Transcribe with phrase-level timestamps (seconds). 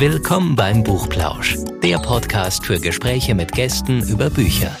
[0.00, 4.74] Willkommen beim Buchplausch, der Podcast für Gespräche mit Gästen über Bücher.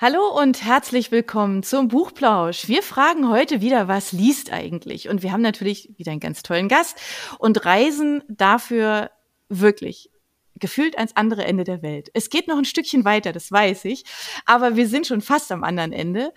[0.00, 2.66] Hallo und herzlich willkommen zum Buchplausch.
[2.66, 5.08] Wir fragen heute wieder, was liest eigentlich?
[5.08, 7.00] Und wir haben natürlich wieder einen ganz tollen Gast
[7.38, 9.12] und reisen dafür
[9.48, 10.10] wirklich
[10.56, 12.10] gefühlt ans andere Ende der Welt.
[12.14, 14.02] Es geht noch ein Stückchen weiter, das weiß ich,
[14.44, 16.32] aber wir sind schon fast am anderen Ende.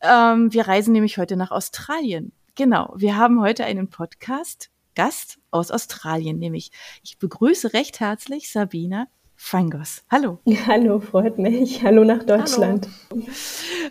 [0.00, 2.32] Ähm, wir reisen nämlich heute nach Australien.
[2.56, 6.70] Genau, wir haben heute einen Podcast Gast aus Australien, nämlich
[7.02, 10.02] ich begrüße recht herzlich Sabina Frangos.
[10.10, 10.38] Hallo.
[10.66, 11.82] Hallo, freut mich.
[11.82, 12.88] Hallo nach Deutschland.
[13.10, 13.24] Hallo.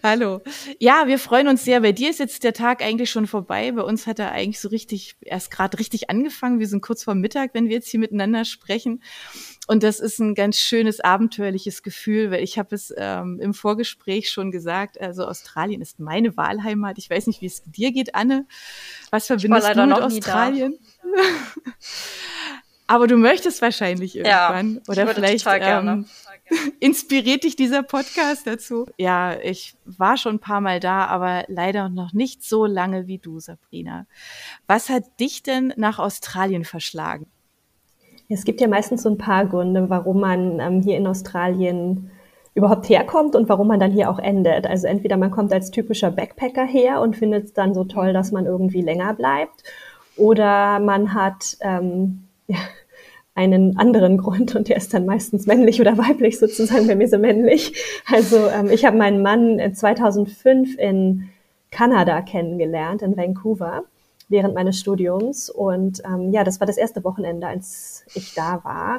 [0.04, 0.42] Hallo.
[0.80, 1.82] Ja, wir freuen uns sehr.
[1.82, 3.72] Bei dir ist jetzt der Tag eigentlich schon vorbei.
[3.72, 6.60] Bei uns hat er eigentlich so richtig, erst gerade richtig angefangen.
[6.60, 9.04] Wir sind kurz vor Mittag, wenn wir jetzt hier miteinander sprechen.
[9.68, 14.30] Und das ist ein ganz schönes, abenteuerliches Gefühl, weil ich habe es ähm, im Vorgespräch
[14.30, 16.98] schon gesagt, also Australien ist meine Wahlheimat.
[16.98, 18.46] Ich weiß nicht, wie es dir geht, Anne.
[19.10, 20.78] Was verbindest du mit Australien?
[22.88, 24.76] Aber du möchtest wahrscheinlich irgendwann.
[24.76, 26.06] Ja, Oder vielleicht ähm,
[26.80, 28.86] inspiriert dich dieser Podcast dazu.
[28.98, 33.20] Ja, ich war schon ein paar Mal da, aber leider noch nicht so lange wie
[33.20, 34.06] du, Sabrina.
[34.68, 37.28] Was hat dich denn nach Australien verschlagen?
[38.30, 42.10] Es gibt ja meistens so ein paar Gründe, warum man ähm, hier in Australien
[42.56, 44.68] überhaupt herkommt und warum man dann hier auch endet.
[44.68, 48.32] Also entweder man kommt als typischer Backpacker her und findet es dann so toll, dass
[48.32, 49.64] man irgendwie länger bleibt,
[50.16, 52.58] oder man hat ähm, ja,
[53.36, 57.18] einen anderen Grund und der ist dann meistens männlich oder weiblich sozusagen, bei mir so
[57.18, 57.74] männlich.
[58.12, 61.30] Also ähm, ich habe meinen Mann 2005 in
[61.72, 63.86] Kanada kennengelernt, in Vancouver
[64.34, 65.50] während meines Studiums.
[65.50, 68.96] Und ähm, ja, das war das erste Wochenende, als ich da war.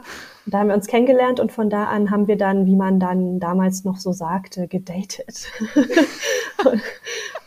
[0.46, 3.00] Und da haben wir uns kennengelernt und von da an haben wir dann, wie man
[3.00, 5.48] dann damals noch so sagte, gedatet.
[6.64, 6.80] und,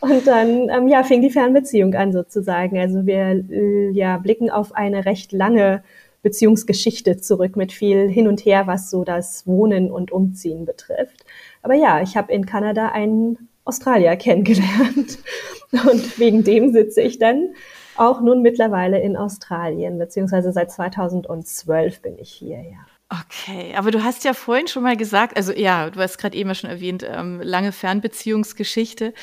[0.00, 2.78] und dann ähm, ja, fing die Fernbeziehung an sozusagen.
[2.78, 5.82] Also wir äh, ja, blicken auf eine recht lange
[6.22, 11.24] Beziehungsgeschichte zurück mit viel hin und her, was so das Wohnen und Umziehen betrifft.
[11.62, 15.18] Aber ja, ich habe in Kanada einen Australier kennengelernt.
[15.72, 17.50] Und wegen dem sitze ich dann
[17.98, 22.86] auch nun mittlerweile in Australien, beziehungsweise seit 2012 bin ich hier, ja.
[23.10, 26.54] Okay, aber du hast ja vorhin schon mal gesagt, also ja, du hast gerade eben
[26.54, 29.14] schon erwähnt, ähm, lange Fernbeziehungsgeschichte.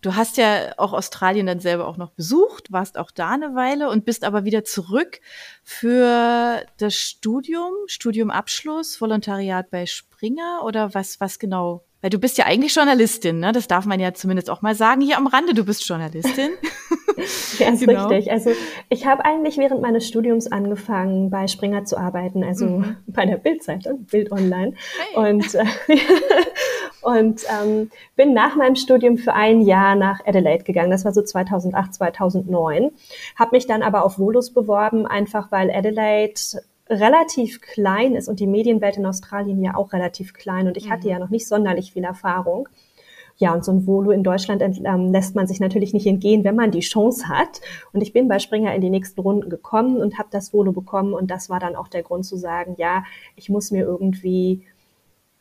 [0.00, 3.90] Du hast ja auch Australien dann selber auch noch besucht, warst auch da eine Weile
[3.90, 5.20] und bist aber wieder zurück
[5.62, 12.44] für das Studium, Studiumabschluss, Volontariat bei Springer oder was, was genau weil du bist ja
[12.44, 13.52] eigentlich Journalistin, ne?
[13.52, 15.00] Das darf man ja zumindest auch mal sagen.
[15.00, 16.50] Hier am Rande, du bist Journalistin.
[17.58, 18.08] ja, ist genau.
[18.08, 18.32] richtig.
[18.32, 18.50] Also
[18.88, 22.96] ich habe eigentlich während meines Studiums angefangen, bei Springer zu arbeiten, also mhm.
[23.06, 24.74] bei der Bildzeitung, Bild Online.
[25.12, 25.30] Hey.
[25.30, 25.64] Und, äh,
[27.02, 30.90] und ähm, bin nach meinem Studium für ein Jahr nach Adelaide gegangen.
[30.90, 32.90] Das war so 2008, 2009.
[33.36, 36.40] Habe mich dann aber auf Volus beworben, einfach weil Adelaide
[36.88, 41.06] relativ klein ist und die Medienwelt in Australien ja auch relativ klein und ich hatte
[41.06, 41.12] mhm.
[41.12, 42.68] ja noch nicht sonderlich viel Erfahrung.
[43.36, 46.54] Ja, und so ein Volo in Deutschland ähm, lässt man sich natürlich nicht entgehen, wenn
[46.54, 47.60] man die Chance hat.
[47.92, 51.14] Und ich bin bei Springer in die nächsten Runden gekommen und habe das Volo bekommen.
[51.14, 54.62] Und das war dann auch der Grund zu sagen, ja, ich muss mir irgendwie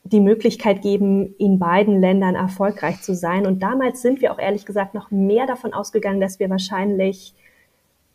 [0.03, 3.45] die Möglichkeit geben, in beiden Ländern erfolgreich zu sein.
[3.45, 7.35] Und damals sind wir auch ehrlich gesagt noch mehr davon ausgegangen, dass wir wahrscheinlich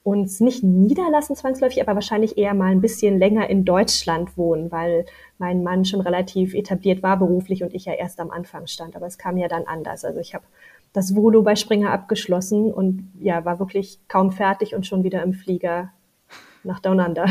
[0.08, 5.06] uns nicht niederlassen zwangsläufig, aber wahrscheinlich eher mal ein bisschen länger in Deutschland wohnen, weil
[5.38, 8.96] mein Mann schon relativ etabliert war beruflich und ich ja erst am Anfang stand.
[8.96, 10.04] Aber es kam ja dann anders.
[10.04, 10.44] Also ich habe
[10.92, 15.34] das Volo bei Springer abgeschlossen und ja, war wirklich kaum fertig und schon wieder im
[15.34, 15.92] Flieger
[16.64, 17.26] nach Down Under.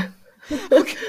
[0.72, 0.96] Okay.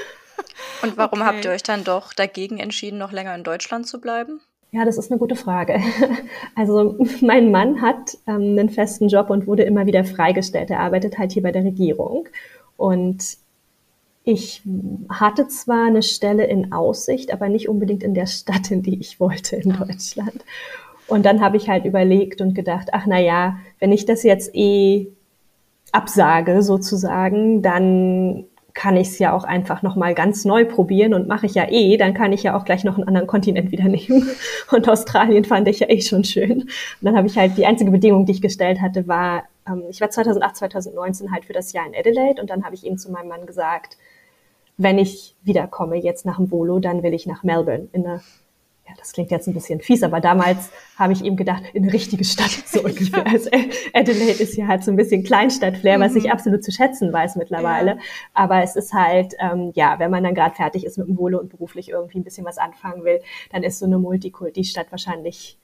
[0.81, 1.29] Und warum okay.
[1.29, 4.39] habt ihr euch dann doch dagegen entschieden, noch länger in Deutschland zu bleiben?
[4.71, 5.79] Ja, das ist eine gute Frage.
[6.55, 10.69] Also mein Mann hat ähm, einen festen Job und wurde immer wieder freigestellt.
[10.69, 12.27] Er arbeitet halt hier bei der Regierung.
[12.77, 13.37] Und
[14.23, 14.61] ich
[15.09, 19.19] hatte zwar eine Stelle in Aussicht, aber nicht unbedingt in der Stadt, in die ich
[19.19, 20.45] wollte in Deutschland.
[21.07, 24.53] Und dann habe ich halt überlegt und gedacht, ach na ja, wenn ich das jetzt
[24.53, 25.07] eh
[25.91, 31.45] absage sozusagen, dann kann ich es ja auch einfach nochmal ganz neu probieren und mache
[31.45, 34.29] ich ja eh, dann kann ich ja auch gleich noch einen anderen Kontinent wieder nehmen.
[34.71, 36.61] Und Australien fand ich ja eh schon schön.
[36.61, 36.69] Und
[37.01, 40.09] dann habe ich halt, die einzige Bedingung, die ich gestellt hatte, war, ähm, ich war
[40.09, 43.27] 2008, 2019 halt für das Jahr in Adelaide und dann habe ich eben zu meinem
[43.27, 43.97] Mann gesagt,
[44.77, 48.21] wenn ich wiederkomme jetzt nach dem Volo, dann will ich nach Melbourne in eine
[48.89, 51.93] ja, das klingt jetzt ein bisschen fies, aber damals habe ich eben gedacht, in eine
[51.93, 53.25] richtige Stadt so ungefähr.
[53.27, 53.49] Also
[53.93, 56.01] Adelaide ist ja halt so ein bisschen Kleinstadt-Flair, mhm.
[56.01, 56.31] was ich mhm.
[56.31, 57.91] absolut zu schätzen weiß mittlerweile.
[57.91, 57.97] Ja.
[58.33, 61.39] Aber es ist halt, ähm, ja, wenn man dann gerade fertig ist mit dem Wohle
[61.39, 63.21] und beruflich irgendwie ein bisschen was anfangen will,
[63.51, 65.59] dann ist so eine Multikulti-Stadt wahrscheinlich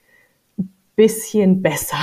[0.59, 1.97] ein bisschen besser.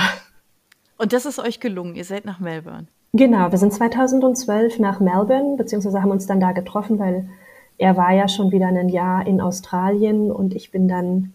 [0.97, 1.95] Und das ist euch gelungen.
[1.95, 2.87] Ihr seid nach Melbourne.
[3.13, 7.29] Genau, wir sind 2012 nach Melbourne, beziehungsweise haben uns dann da getroffen, weil
[7.77, 11.33] er war ja schon wieder ein Jahr in Australien und ich bin dann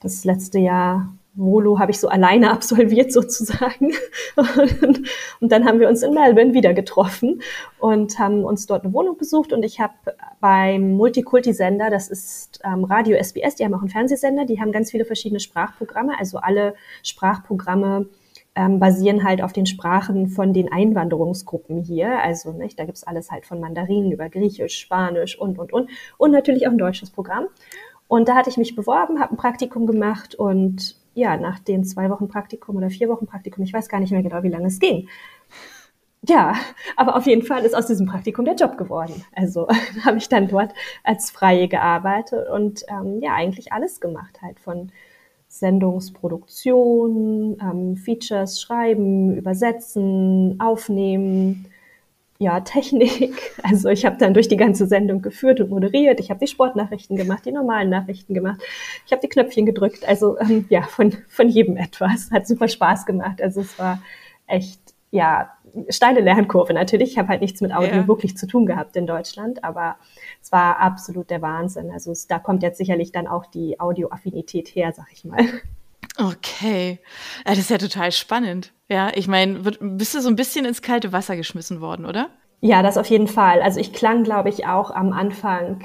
[0.00, 3.92] das letzte Jahr Volo habe ich so alleine absolviert sozusagen.
[4.36, 5.08] Und,
[5.40, 7.42] und, dann haben wir uns in Melbourne wieder getroffen
[7.78, 9.52] und haben uns dort eine Wohnung besucht.
[9.52, 9.94] Und ich habe
[10.40, 14.90] beim Multikulti-Sender, das ist ähm, Radio SBS, die haben auch einen Fernsehsender, die haben ganz
[14.90, 16.18] viele verschiedene Sprachprogramme.
[16.18, 18.08] Also alle Sprachprogramme
[18.56, 22.20] ähm, basieren halt auf den Sprachen von den Einwanderungsgruppen hier.
[22.22, 25.90] Also nicht, da gibt's alles halt von Mandarin über Griechisch, Spanisch und, und, und.
[26.16, 27.46] Und natürlich auch ein deutsches Programm.
[28.08, 32.10] Und da hatte ich mich beworben, habe ein Praktikum gemacht und ja, nach den zwei
[32.10, 34.78] Wochen Praktikum oder vier Wochen Praktikum, ich weiß gar nicht mehr genau, wie lange es
[34.78, 35.08] ging.
[36.22, 36.54] Ja,
[36.96, 39.24] aber auf jeden Fall ist aus diesem Praktikum der Job geworden.
[39.34, 39.68] Also
[40.04, 40.72] habe ich dann dort
[41.04, 44.90] als Freie gearbeitet und ähm, ja, eigentlich alles gemacht halt von
[45.58, 51.66] Sendungsproduktion, ähm, Features schreiben, übersetzen, aufnehmen,
[52.38, 53.34] ja, Technik.
[53.62, 56.20] Also ich habe dann durch die ganze Sendung geführt und moderiert.
[56.20, 58.60] Ich habe die Sportnachrichten gemacht, die normalen Nachrichten gemacht.
[59.04, 60.06] Ich habe die Knöpfchen gedrückt.
[60.06, 62.30] Also ähm, ja, von, von jedem etwas.
[62.30, 63.42] Hat super Spaß gemacht.
[63.42, 64.02] Also es war
[64.46, 64.80] echt,
[65.10, 65.55] ja,
[65.88, 67.12] steile Lernkurve natürlich.
[67.12, 68.08] Ich habe halt nichts mit Audio ja.
[68.08, 69.96] wirklich zu tun gehabt in Deutschland, aber
[70.42, 71.90] es war absolut der Wahnsinn.
[71.90, 75.44] Also es, da kommt jetzt sicherlich dann auch die Audioaffinität her, sag ich mal.
[76.18, 76.98] Okay.
[77.44, 78.72] Das ist ja total spannend.
[78.88, 82.30] Ja, ich meine, bist du so ein bisschen ins kalte Wasser geschmissen worden, oder?
[82.60, 83.60] Ja, das auf jeden Fall.
[83.60, 85.82] Also ich klang, glaube ich, auch am Anfang.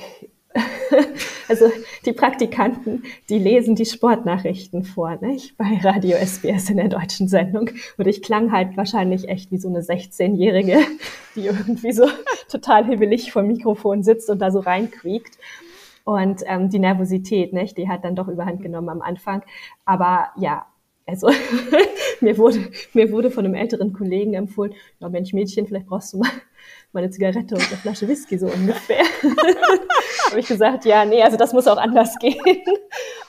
[1.48, 1.72] also
[2.06, 5.58] die Praktikanten, die lesen die Sportnachrichten vor, nicht?
[5.58, 7.70] Bei Radio SBS in der deutschen Sendung.
[7.98, 10.80] Und ich klang halt wahrscheinlich echt wie so eine 16-Jährige,
[11.36, 12.08] die irgendwie so
[12.50, 15.38] total hibbelig vor dem Mikrofon sitzt und da so reinquiekt.
[16.04, 17.78] Und ähm, die Nervosität, nicht?
[17.78, 19.44] die hat dann doch überhand genommen am Anfang.
[19.86, 20.66] Aber ja,
[21.06, 21.30] also
[22.22, 26.20] mir wurde mir wurde von einem älteren Kollegen empfohlen, ja Mensch Mädchen, vielleicht brauchst du
[26.20, 26.30] mal,
[26.94, 29.04] mal eine Zigarette und eine Flasche Whisky so ungefähr.
[30.32, 32.64] habe ich gesagt, ja, nee, also das muss auch anders gehen.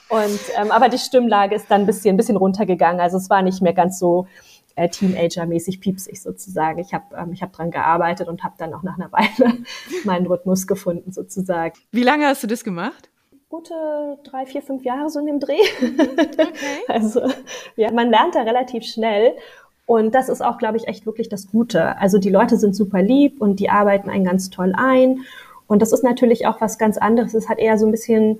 [0.09, 3.01] Und ähm, aber die Stimmlage ist dann ein bisschen ein bisschen runtergegangen.
[3.01, 4.27] Also es war nicht mehr ganz so
[4.75, 6.79] äh, Teenager-mäßig piepsig sozusagen.
[6.79, 9.57] Ich habe ähm, ich hab dran gearbeitet und habe dann auch nach einer Weile
[10.03, 11.75] meinen Rhythmus gefunden sozusagen.
[11.91, 13.09] Wie lange hast du das gemacht?
[13.49, 15.61] Gute drei, vier, fünf Jahre so in dem Dreh.
[15.79, 16.81] Okay.
[16.87, 17.21] Also
[17.75, 19.35] ja, man lernt da relativ schnell.
[19.85, 21.97] Und das ist auch, glaube ich, echt wirklich das Gute.
[21.97, 25.19] Also die Leute sind super lieb und die arbeiten einen ganz toll ein.
[25.67, 27.33] Und das ist natürlich auch was ganz anderes.
[27.33, 28.39] Es hat eher so ein bisschen,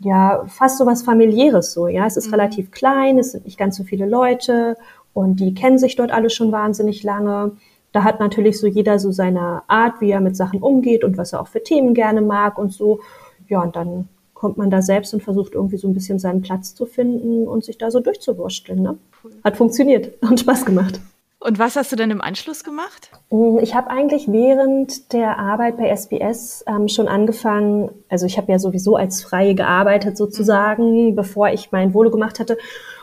[0.00, 2.06] ja, fast so was familiäres so, ja.
[2.06, 2.34] Es ist mhm.
[2.34, 4.76] relativ klein, es sind nicht ganz so viele Leute
[5.14, 7.52] und die kennen sich dort alle schon wahnsinnig lange.
[7.92, 11.32] Da hat natürlich so jeder so seine Art, wie er mit Sachen umgeht und was
[11.32, 13.00] er auch für Themen gerne mag und so.
[13.48, 16.74] Ja, und dann kommt man da selbst und versucht irgendwie so ein bisschen seinen Platz
[16.74, 18.82] zu finden und sich da so durchzuwursteln.
[18.82, 18.98] Ne?
[19.42, 21.00] Hat funktioniert und Spaß gemacht.
[21.38, 23.10] Und was hast du denn im Anschluss gemacht?
[23.30, 28.52] Mm, ich habe eigentlich während der Arbeit bei SBS ähm, schon angefangen, also ich habe
[28.52, 31.16] ja sowieso als Freie gearbeitet sozusagen, mhm.
[31.16, 32.58] bevor ich mein Volo gemacht hatte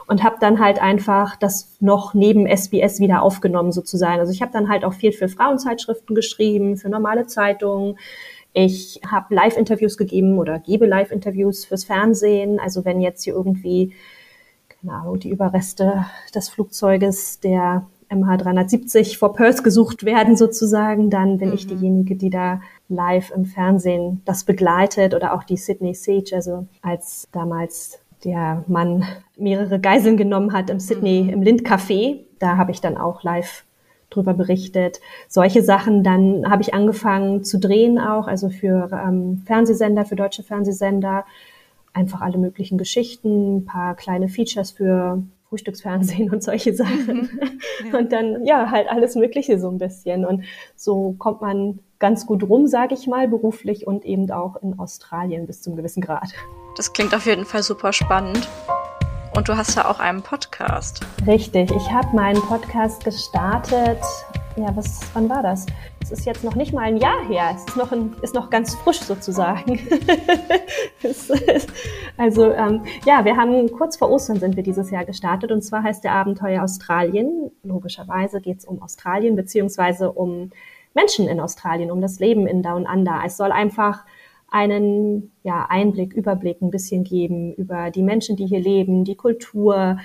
[0.08, 4.20] und habe dann halt einfach das noch neben SBS wieder aufgenommen sozusagen.
[4.20, 7.98] Also ich habe dann halt auch viel für Frauenzeitschriften geschrieben, für normale Zeitungen.
[8.54, 12.60] Ich habe Live-Interviews gegeben oder gebe Live-Interviews fürs Fernsehen.
[12.60, 13.94] Also wenn jetzt hier irgendwie,
[14.70, 16.06] keine Ahnung, die Überreste
[16.36, 21.56] des Flugzeuges der MH370 vor Perth gesucht werden sozusagen, dann bin mhm.
[21.56, 26.68] ich diejenige, die da live im Fernsehen das begleitet oder auch die Sydney Sage, also
[26.84, 29.04] als damals der Mann
[29.36, 31.30] mehrere Geiseln genommen hat im Sydney, mhm.
[31.30, 32.20] im Lindcafé.
[32.39, 33.63] Da habe ich dann auch live
[34.13, 35.00] drüber berichtet.
[35.27, 36.03] Solche Sachen.
[36.03, 41.25] Dann habe ich angefangen zu drehen auch, also für ähm, Fernsehsender, für deutsche Fernsehsender.
[41.93, 47.29] Einfach alle möglichen Geschichten, ein paar kleine Features für Frühstücksfernsehen und solche Sachen.
[47.84, 47.91] Mhm.
[47.91, 48.00] Ja.
[48.00, 50.25] Und dann, ja, halt alles Mögliche so ein bisschen.
[50.25, 50.43] Und
[50.75, 55.46] so kommt man ganz gut rum, sage ich mal, beruflich und eben auch in Australien
[55.46, 56.34] bis zum gewissen Grad.
[56.75, 58.50] Das klingt auf jeden Fall super spannend.
[59.36, 61.02] Und du hast ja auch einen Podcast.
[61.25, 63.98] Richtig, ich habe meinen Podcast gestartet.
[64.56, 65.66] Ja, was, wann war das?
[66.04, 67.52] Es ist jetzt noch nicht mal ein Jahr her.
[67.56, 69.80] Es ist noch, ein, ist noch ganz frisch sozusagen.
[72.18, 75.82] also ähm, ja, wir haben kurz vor Ostern sind wir dieses Jahr gestartet und zwar
[75.82, 77.50] heißt der Abenteuer Australien.
[77.63, 80.52] Logischerweise geht es um Australien beziehungsweise um
[80.94, 83.24] Menschen in Australien, um das Leben in Down Under.
[83.25, 84.06] Es soll einfach
[84.53, 89.98] einen ja, Einblick, Überblick ein bisschen geben über die Menschen, die hier leben, die Kultur,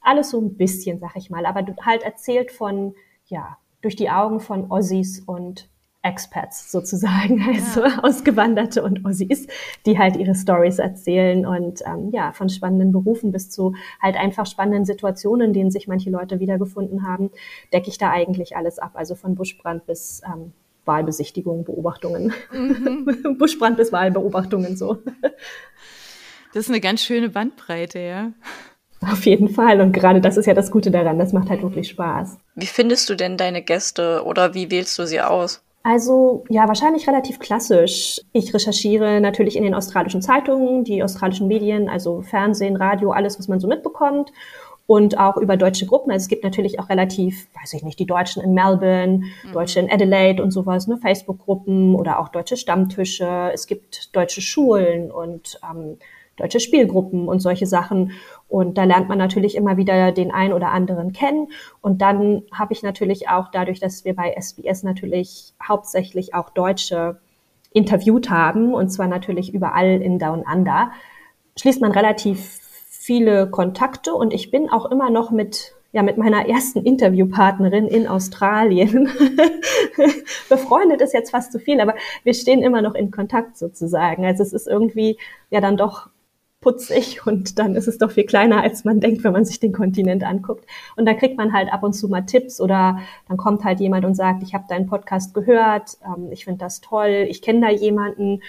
[0.00, 2.94] alles so ein bisschen, sag ich mal, aber halt erzählt von,
[3.26, 5.68] ja, durch die Augen von Ossis und
[6.02, 8.00] Expats sozusagen, also ja.
[8.02, 9.46] Ausgewanderte und Ossis,
[9.86, 14.46] die halt ihre Stories erzählen und ähm, ja, von spannenden Berufen bis zu halt einfach
[14.46, 17.30] spannenden Situationen, in denen sich manche Leute wiedergefunden haben,
[17.72, 18.92] decke ich da eigentlich alles ab.
[18.94, 20.52] Also von Buschbrand bis ähm,
[20.84, 22.32] Wahlbesichtigung, Beobachtungen.
[22.52, 23.36] Mhm.
[23.38, 24.98] Buschbrand bis Wahlbeobachtungen so.
[26.52, 28.32] Das ist eine ganz schöne Bandbreite, ja.
[29.00, 29.80] Auf jeden Fall.
[29.80, 31.18] Und gerade das ist ja das Gute daran.
[31.18, 32.38] Das macht halt wirklich Spaß.
[32.54, 35.62] Wie findest du denn deine Gäste oder wie wählst du sie aus?
[35.84, 38.20] Also ja, wahrscheinlich relativ klassisch.
[38.32, 43.48] Ich recherchiere natürlich in den australischen Zeitungen, die australischen Medien, also Fernsehen, Radio, alles, was
[43.48, 44.32] man so mitbekommt.
[44.92, 46.10] Und auch über deutsche Gruppen.
[46.10, 49.52] Also es gibt natürlich auch relativ, weiß ich nicht, die Deutschen in Melbourne, mhm.
[49.54, 53.50] Deutsche in Adelaide und sowas, ne, Facebook-Gruppen oder auch deutsche Stammtische.
[53.54, 55.96] Es gibt deutsche Schulen und ähm,
[56.36, 58.12] deutsche Spielgruppen und solche Sachen.
[58.50, 61.48] Und da lernt man natürlich immer wieder den einen oder anderen kennen.
[61.80, 67.18] Und dann habe ich natürlich auch dadurch, dass wir bei SBS natürlich hauptsächlich auch Deutsche
[67.72, 70.90] interviewt haben, und zwar natürlich überall in Down Under,
[71.56, 72.61] schließt man relativ
[73.02, 78.06] viele Kontakte und ich bin auch immer noch mit ja mit meiner ersten Interviewpartnerin in
[78.06, 79.10] Australien.
[80.48, 84.24] Befreundet ist jetzt fast zu viel, aber wir stehen immer noch in Kontakt sozusagen.
[84.24, 85.18] Also es ist irgendwie
[85.50, 86.10] ja dann doch
[86.60, 89.72] putzig und dann ist es doch viel kleiner, als man denkt, wenn man sich den
[89.72, 90.64] Kontinent anguckt.
[90.94, 94.04] Und da kriegt man halt ab und zu mal Tipps oder dann kommt halt jemand
[94.04, 97.70] und sagt, ich habe deinen Podcast gehört, ähm, ich finde das toll, ich kenne da
[97.70, 98.42] jemanden.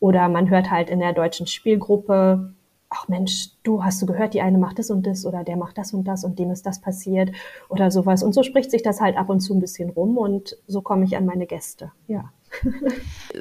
[0.00, 2.54] Oder man hört halt in der deutschen Spielgruppe,
[2.90, 5.78] ach Mensch, du hast du gehört, die eine macht das und das oder der macht
[5.78, 7.30] das und das und dem ist das passiert
[7.68, 8.22] oder sowas.
[8.22, 11.04] Und so spricht sich das halt ab und zu ein bisschen rum und so komme
[11.04, 11.92] ich an meine Gäste.
[12.06, 12.32] Ja.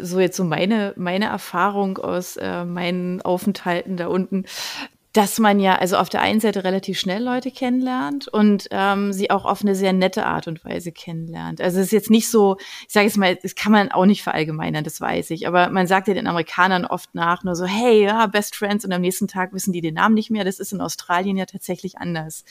[0.02, 4.44] so jetzt so meine, meine Erfahrung aus äh, meinen Aufenthalten da unten
[5.18, 9.32] dass man ja also auf der einen Seite relativ schnell Leute kennenlernt und ähm, sie
[9.32, 11.60] auch auf eine sehr nette Art und Weise kennenlernt.
[11.60, 12.58] Also es ist jetzt nicht so,
[12.88, 15.88] ich sage jetzt mal, das kann man auch nicht verallgemeinern, das weiß ich, aber man
[15.88, 19.28] sagt ja den Amerikanern oft nach, nur so, hey, ja, Best Friends und am nächsten
[19.28, 20.44] Tag wissen die den Namen nicht mehr.
[20.44, 22.46] Das ist in Australien ja tatsächlich anders.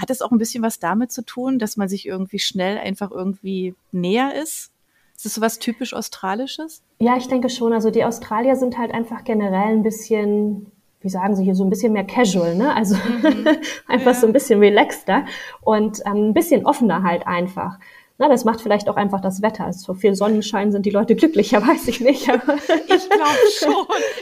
[0.00, 3.10] Hat das auch ein bisschen was damit zu tun, dass man sich irgendwie schnell einfach
[3.10, 4.72] irgendwie näher ist?
[5.14, 6.82] Ist das so was typisch Australisches?
[7.00, 7.74] Ja, ich denke schon.
[7.74, 11.70] Also die Australier sind halt einfach generell ein bisschen wie sagen Sie hier, so ein
[11.70, 12.74] bisschen mehr casual, ne?
[12.74, 13.46] Also mhm.
[13.86, 14.14] einfach ja.
[14.14, 15.24] so ein bisschen relaxter
[15.60, 17.78] und ähm, ein bisschen offener halt einfach.
[18.20, 19.64] Na, das macht vielleicht auch einfach das Wetter.
[19.64, 22.28] Also so viel Sonnenschein sind die Leute glücklicher, weiß ich nicht.
[22.28, 22.54] Aber
[22.88, 23.74] ich glaube schon.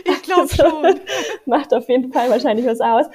[0.05, 1.01] Ich glaube schon.
[1.47, 3.07] macht auf jeden Fall wahrscheinlich was aus.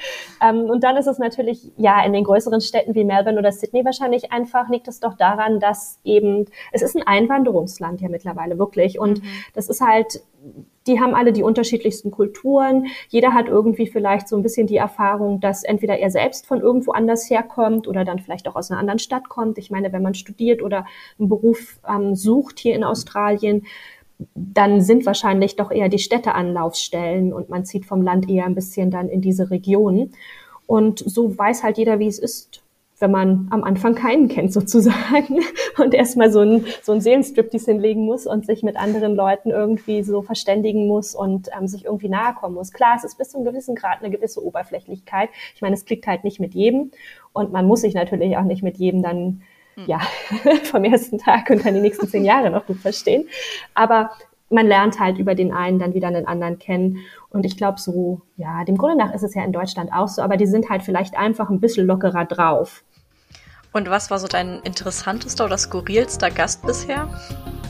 [0.42, 3.86] Ähm, und dann ist es natürlich, ja, in den größeren Städten wie Melbourne oder Sydney
[3.86, 9.00] wahrscheinlich einfach, liegt es doch daran, dass eben, es ist ein Einwanderungsland ja mittlerweile wirklich.
[9.00, 9.28] Und mhm.
[9.54, 10.24] das ist halt
[10.88, 12.88] die haben alle die unterschiedlichsten Kulturen.
[13.10, 16.92] Jeder hat irgendwie vielleicht so ein bisschen die Erfahrung, dass entweder er selbst von irgendwo
[16.92, 19.58] anders herkommt oder dann vielleicht auch aus einer anderen Stadt kommt.
[19.58, 20.86] Ich meine, wenn man studiert oder
[21.20, 23.66] einen Beruf ähm, sucht hier in Australien,
[24.36, 28.56] dann sind wahrscheinlich doch eher die Städte Anlaufstellen und man zieht vom Land eher ein
[28.56, 30.14] bisschen dann in diese Regionen.
[30.68, 32.64] Und so weiß halt jeder, wie es ist,
[33.02, 35.40] wenn man am Anfang keinen kennt sozusagen
[35.78, 40.04] und erstmal so ein, so ein Seelenstriptease hinlegen muss und sich mit anderen Leuten irgendwie
[40.04, 42.72] so verständigen muss und ähm, sich irgendwie nahe kommen muss.
[42.72, 45.30] Klar, es ist bis zu einem gewissen Grad eine gewisse Oberflächlichkeit.
[45.56, 46.92] Ich meine, es klickt halt nicht mit jedem
[47.34, 49.42] und man muss sich natürlich auch nicht mit jedem dann
[49.76, 49.86] hm.
[49.88, 50.00] ja,
[50.64, 53.28] vom ersten Tag und dann die nächsten zehn Jahre noch gut verstehen.
[53.74, 54.12] Aber
[54.52, 56.98] man lernt halt über den einen dann wieder einen anderen kennen.
[57.30, 60.22] Und ich glaube so, ja, dem Grunde nach ist es ja in Deutschland auch so,
[60.22, 62.84] aber die sind halt vielleicht einfach ein bisschen lockerer drauf.
[63.74, 67.08] Und was war so dein interessantester oder skurrilster Gast bisher?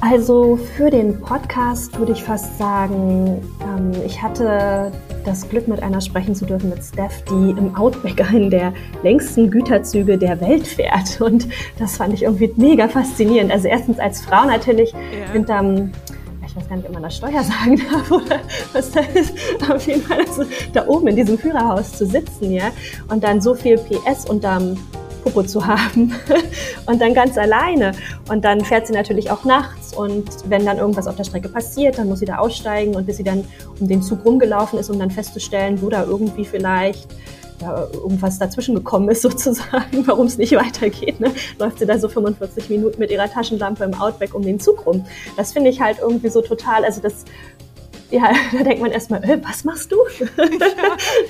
[0.02, 4.92] Also für den Podcast würde ich fast sagen, ähm, ich hatte
[5.26, 9.52] das Glück, mit einer sprechen zu dürfen, mit Steph, die im Outback einen der längsten
[9.52, 11.22] Güterzüge der Welt fährt.
[11.22, 13.52] Und das fand ich irgendwie mega faszinierend.
[13.52, 15.34] Also erstens als Frau natürlich ja.
[15.34, 15.92] hinterm
[16.48, 18.40] ich weiß gar nicht, ob man das Steuer sagen darf oder
[18.74, 19.34] was das ist.
[19.70, 20.44] Auf jeden Fall also
[20.74, 22.72] da oben in diesem Führerhaus zu sitzen, ja,
[23.08, 24.76] und dann so viel PS unterm
[25.24, 26.14] Popo zu haben
[26.86, 27.92] und dann ganz alleine.
[28.30, 31.98] Und dann fährt sie natürlich auch nachts und wenn dann irgendwas auf der Strecke passiert,
[31.98, 33.46] dann muss sie da aussteigen und bis sie dann
[33.80, 37.08] um den Zug rumgelaufen ist, um dann festzustellen, wo da irgendwie vielleicht
[37.62, 41.32] ja, irgendwas dazwischen gekommen ist sozusagen, warum es nicht weitergeht, ne?
[41.60, 45.06] läuft sie da so 45 Minuten mit ihrer Taschenlampe im Outback um den Zug rum.
[45.38, 47.26] Das finde ich halt irgendwie so total, also das
[48.12, 49.98] ja, da denkt man erstmal, äh, was machst du?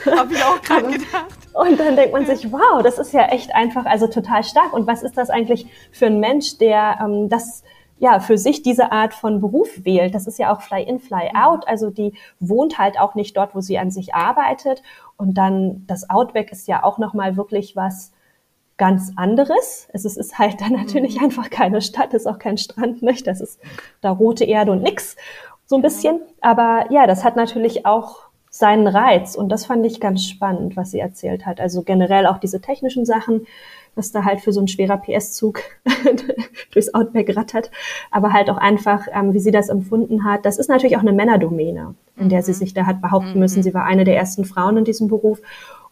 [0.06, 1.26] Ja, habe ich auch gerade gedacht.
[1.54, 4.74] Und dann denkt man sich, wow, das ist ja echt einfach, also total stark.
[4.74, 7.64] Und was ist das eigentlich für ein Mensch, der ähm, das
[8.00, 10.16] ja für sich diese Art von Beruf wählt?
[10.16, 11.40] Das ist ja auch Fly in, Fly mhm.
[11.40, 11.68] out.
[11.68, 14.82] Also die wohnt halt auch nicht dort, wo sie an sich arbeitet.
[15.18, 18.12] Und dann das Outback ist ja auch noch mal wirklich was
[18.78, 19.88] ganz anderes.
[19.94, 21.26] Es ist, ist halt dann natürlich mhm.
[21.26, 23.28] einfach keine Stadt, ist auch kein Strand, nicht?
[23.28, 23.60] Das ist
[24.02, 25.18] da rote Erde und nix,
[25.72, 26.20] so ein bisschen.
[26.42, 30.92] Aber ja, das hat natürlich auch seinen Reiz und das fand ich ganz spannend, was
[30.92, 31.62] sie erzählt hat.
[31.62, 33.48] Also generell auch diese technischen Sachen,
[33.96, 35.62] was da halt für so ein schwerer PS-Zug
[36.74, 37.72] durchs Outback rattert,
[38.12, 40.46] aber halt auch einfach, ähm, wie sie das empfunden hat.
[40.46, 42.56] Das ist natürlich auch eine Männerdomäne, in der sie mhm.
[42.56, 43.60] sich da hat behaupten müssen.
[43.60, 43.64] Mhm.
[43.64, 45.40] Sie war eine der ersten Frauen in diesem Beruf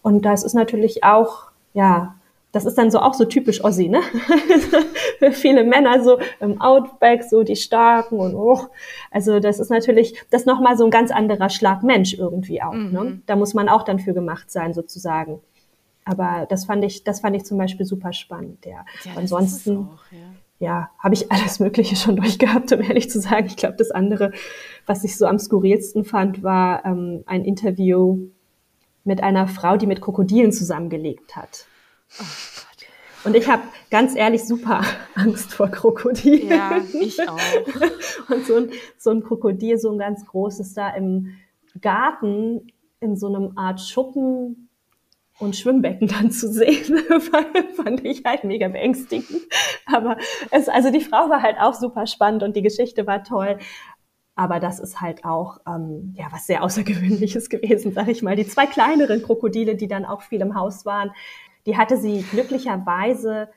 [0.01, 1.43] und das ist natürlich auch,
[1.73, 2.15] ja,
[2.51, 4.01] das ist dann so auch so typisch Ossi, ne?
[5.19, 8.67] Für viele Männer so im Outback, so die Starken und oh.
[9.11, 12.73] Also das ist natürlich, das nochmal so ein ganz anderer Schlag Mensch irgendwie auch.
[12.73, 12.79] Ne?
[12.79, 12.91] Mhm.
[12.91, 13.21] Ne?
[13.27, 15.39] Da muss man auch dann für gemacht sein, sozusagen.
[16.05, 18.65] Aber das fand ich, das fand ich zum Beispiel super spannend.
[18.65, 18.85] Ja.
[19.03, 23.45] ja Ansonsten, auch, ja, ja habe ich alles Mögliche schon durchgehabt, um ehrlich zu sagen.
[23.45, 24.31] Ich glaube, das andere,
[24.87, 28.17] was ich so am skurrilsten fand, war ähm, ein Interview
[29.03, 31.67] mit einer Frau, die mit Krokodilen zusammengelebt hat.
[32.17, 32.23] Oh
[33.25, 34.81] Und ich habe ganz ehrlich super
[35.15, 36.49] Angst vor Krokodilen.
[36.49, 37.39] Ja, ich auch.
[38.29, 41.35] Und so ein, so ein Krokodil, so ein ganz großes da im
[41.81, 44.69] Garten in so einem Art Schuppen
[45.39, 46.97] und Schwimmbecken dann zu sehen,
[47.75, 49.41] fand ich halt mega beängstigend.
[49.85, 50.17] Aber
[50.51, 53.57] es, also die Frau war halt auch super spannend und die Geschichte war toll.
[54.35, 58.35] Aber das ist halt auch ähm, ja was sehr Außergewöhnliches gewesen, sag ich mal.
[58.35, 61.11] Die zwei kleineren Krokodile, die dann auch viel im Haus waren,
[61.65, 63.49] die hatte sie glücklicherweise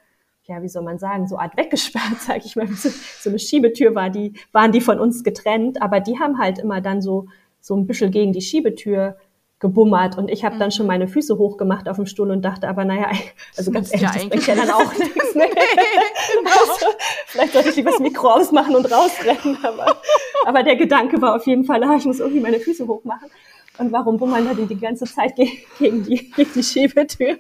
[0.44, 2.66] ja, wie soll man sagen, so Art weggesperrt, sag ich mal.
[2.66, 2.90] So,
[3.28, 7.00] eine Schiebetür war die, waren die von uns getrennt, aber die haben halt immer dann
[7.00, 7.28] so,
[7.60, 9.16] so ein bisschen gegen die Schiebetür
[9.60, 10.88] gebummert und ich habe dann schon mhm.
[10.88, 13.12] meine Füße hochgemacht auf dem Stuhl und dachte aber, naja,
[13.56, 15.34] also ganz ehrlich, ja das bringt ja dann auch nichts.
[15.36, 15.44] Ne?
[16.44, 16.86] also,
[17.26, 20.02] vielleicht sollte ich lieber das Mikro ausmachen und rausrennen, aber,
[20.44, 23.30] aber der Gedanke war auf jeden Fall, ah, ich muss irgendwie meine Füße hochmachen.
[23.78, 25.34] Und warum bummern da die die ganze Zeit
[25.78, 27.38] gegen die, gegen die Schiebetür?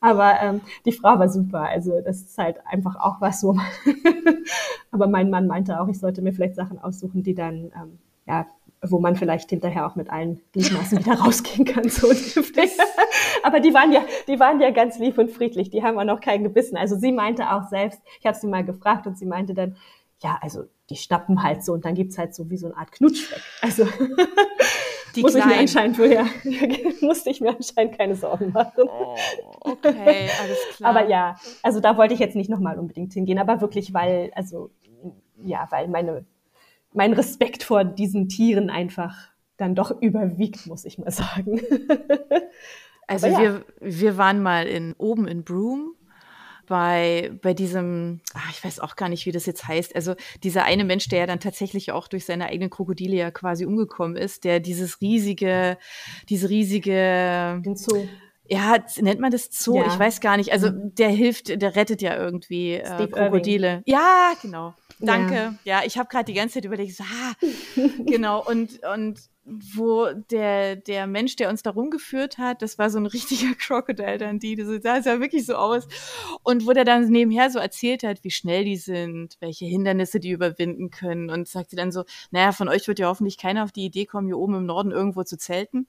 [0.00, 1.62] Aber ähm, die Frau war super.
[1.62, 3.66] Also das ist halt einfach auch was, wo man
[4.90, 8.46] Aber mein Mann meinte auch, ich sollte mir vielleicht Sachen aussuchen, die dann ähm, ja
[8.90, 11.88] wo man vielleicht hinterher auch mit allen Gliedmaßen wieder rausgehen kann.
[11.88, 12.08] So
[13.42, 15.70] Aber die waren ja, die waren ja ganz lieb und friedlich.
[15.70, 16.76] Die haben auch noch keinen gebissen.
[16.76, 19.76] Also sie meinte auch selbst, ich habe sie mal gefragt und sie meinte dann,
[20.22, 22.92] ja, also die schnappen halt so und dann gibt's halt so wie so eine Art
[22.92, 23.42] Knutschfleck.
[23.62, 23.86] Also
[25.14, 26.26] die muss ich mir anscheinend woher,
[27.00, 28.84] musste ich mir anscheinend keine Sorgen machen.
[28.88, 29.16] Oh,
[29.60, 30.90] okay, alles klar.
[30.90, 34.70] Aber ja, also da wollte ich jetzt nicht nochmal unbedingt hingehen, aber wirklich, weil, also
[35.42, 36.24] ja, weil meine
[36.94, 39.14] mein Respekt vor diesen Tieren einfach
[39.56, 41.60] dann doch überwiegt, muss ich mal sagen.
[43.06, 43.40] also ja.
[43.40, 45.92] wir, wir waren mal in, oben in Broome
[46.66, 50.64] bei, bei diesem, ach, ich weiß auch gar nicht, wie das jetzt heißt, also dieser
[50.64, 54.44] eine Mensch, der ja dann tatsächlich auch durch seine eigenen Krokodile ja quasi umgekommen ist,
[54.44, 55.78] der dieses riesige,
[56.28, 58.06] diese riesige, Den Zoo.
[58.46, 59.76] Ja, nennt man das Zoo?
[59.76, 59.86] Ja.
[59.86, 60.52] Ich weiß gar nicht.
[60.52, 60.94] Also mhm.
[60.94, 63.68] der hilft, der rettet ja irgendwie äh, Krokodile.
[63.68, 63.82] Irving.
[63.86, 64.74] Ja, genau.
[65.00, 65.34] Danke.
[65.64, 67.32] Ja, ja ich habe gerade die ganze Zeit überlegt, so, ah,
[68.06, 68.44] genau.
[68.44, 73.04] Und, und wo der, der Mensch, der uns da rumgeführt hat, das war so ein
[73.04, 75.86] richtiger Crocodile dann die, das sah ja wirklich so aus.
[76.42, 80.30] Und wo der dann nebenher so erzählt hat, wie schnell die sind, welche Hindernisse die
[80.30, 83.84] überwinden können und sagte dann so, naja, von euch wird ja hoffentlich keiner auf die
[83.84, 85.88] Idee kommen, hier oben im Norden irgendwo zu zelten.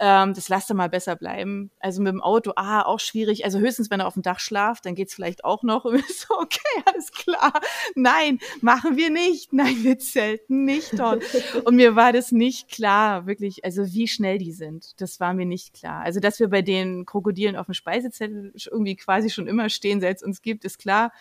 [0.00, 1.70] Ähm, das lasst ihr mal besser bleiben.
[1.78, 3.44] Also mit dem Auto, ah, auch schwierig.
[3.44, 5.84] Also höchstens, wenn er auf dem Dach schlaft, dann geht's vielleicht auch noch.
[5.84, 7.52] Und so, okay, alles klar.
[7.94, 9.52] Nein, machen wir nicht.
[9.52, 11.22] Nein, wir zelten nicht dort.
[11.64, 15.34] Und mir war das nicht klar klar, wirklich, also wie schnell die sind, das war
[15.34, 16.02] mir nicht klar.
[16.02, 20.16] Also, dass wir bei den Krokodilen auf dem Speisezettel irgendwie quasi schon immer stehen, seit
[20.16, 21.12] es uns gibt, ist klar.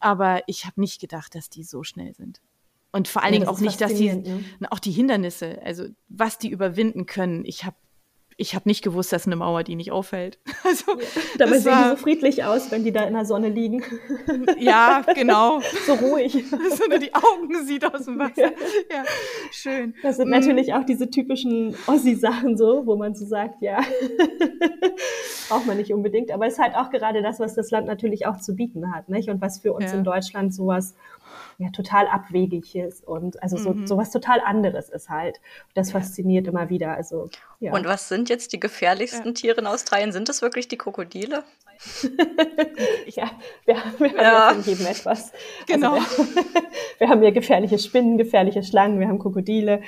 [0.00, 2.40] Aber ich habe nicht gedacht, dass die so schnell sind.
[2.92, 4.44] Und vor allen ja, Dingen auch nicht, dass die, ne?
[4.70, 7.44] auch die Hindernisse, also was die überwinden können.
[7.44, 7.76] Ich habe
[8.38, 10.38] ich habe nicht gewusst, dass eine Mauer die nicht auffällt.
[10.66, 11.06] Also, ja,
[11.38, 13.84] dabei sehen die so friedlich aus, wenn die da in der Sonne liegen.
[14.58, 15.60] Ja, genau.
[15.86, 16.44] so ruhig.
[16.50, 18.42] so nur die Augen sieht aus dem Wasser.
[18.42, 18.50] Ja,
[18.90, 19.04] ja
[19.52, 19.94] schön.
[20.02, 20.32] Das sind mm.
[20.32, 23.80] natürlich auch diese typischen Ossi-Sachen so, wo man so sagt, ja,
[25.48, 26.32] braucht man nicht unbedingt.
[26.32, 29.08] Aber es ist halt auch gerade das, was das Land natürlich auch zu bieten hat,
[29.08, 29.28] nicht?
[29.28, 29.98] Und was für uns ja.
[29.98, 30.94] in Deutschland sowas
[31.58, 33.86] ja total abwegig ist und also so, mhm.
[33.86, 35.40] so was total anderes ist halt.
[35.74, 36.00] Das ja.
[36.00, 36.94] fasziniert immer wieder.
[36.94, 37.72] Also, ja.
[37.72, 39.32] Und was sind jetzt die gefährlichsten ja.
[39.32, 40.12] Tiere in Australien?
[40.12, 41.44] Sind das wirklich die Krokodile?
[43.06, 43.30] ja,
[43.64, 45.32] wir, wir haben ja von jedem etwas.
[45.32, 45.34] Also
[45.66, 45.94] genau.
[45.94, 46.44] Also wir,
[46.98, 49.82] wir, haben hier gefährliche Spinnen, gefährliche Schlangen, wir haben Krokodile, ein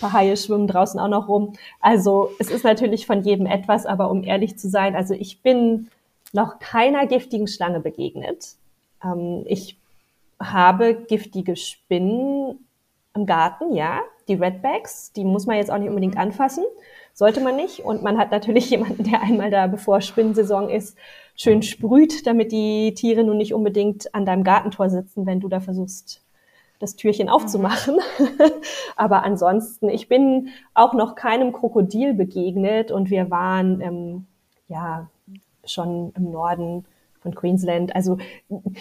[0.00, 1.54] paar Haie schwimmen draußen auch noch rum.
[1.80, 5.88] Also es ist natürlich von jedem etwas, aber um ehrlich zu sein, also ich bin
[6.32, 8.54] noch keiner giftigen Schlange begegnet.
[9.02, 9.77] Ähm, ich
[10.40, 12.66] habe giftige Spinnen
[13.14, 14.00] im Garten, ja.
[14.28, 16.20] Die Redbacks, die muss man jetzt auch nicht unbedingt mhm.
[16.20, 16.64] anfassen.
[17.14, 17.80] sollte man nicht.
[17.80, 20.96] Und man hat natürlich jemanden, der einmal da, bevor Spinnensaison ist,
[21.34, 25.60] schön sprüht, damit die Tiere nun nicht unbedingt an deinem Gartentor sitzen, wenn du da
[25.60, 26.22] versuchst,
[26.78, 27.96] das Türchen aufzumachen.
[28.18, 28.38] Mhm.
[28.96, 34.26] Aber ansonsten, ich bin auch noch keinem Krokodil begegnet und wir waren ähm,
[34.68, 35.08] ja
[35.64, 36.84] schon im Norden
[37.20, 37.94] von Queensland.
[37.94, 38.18] Also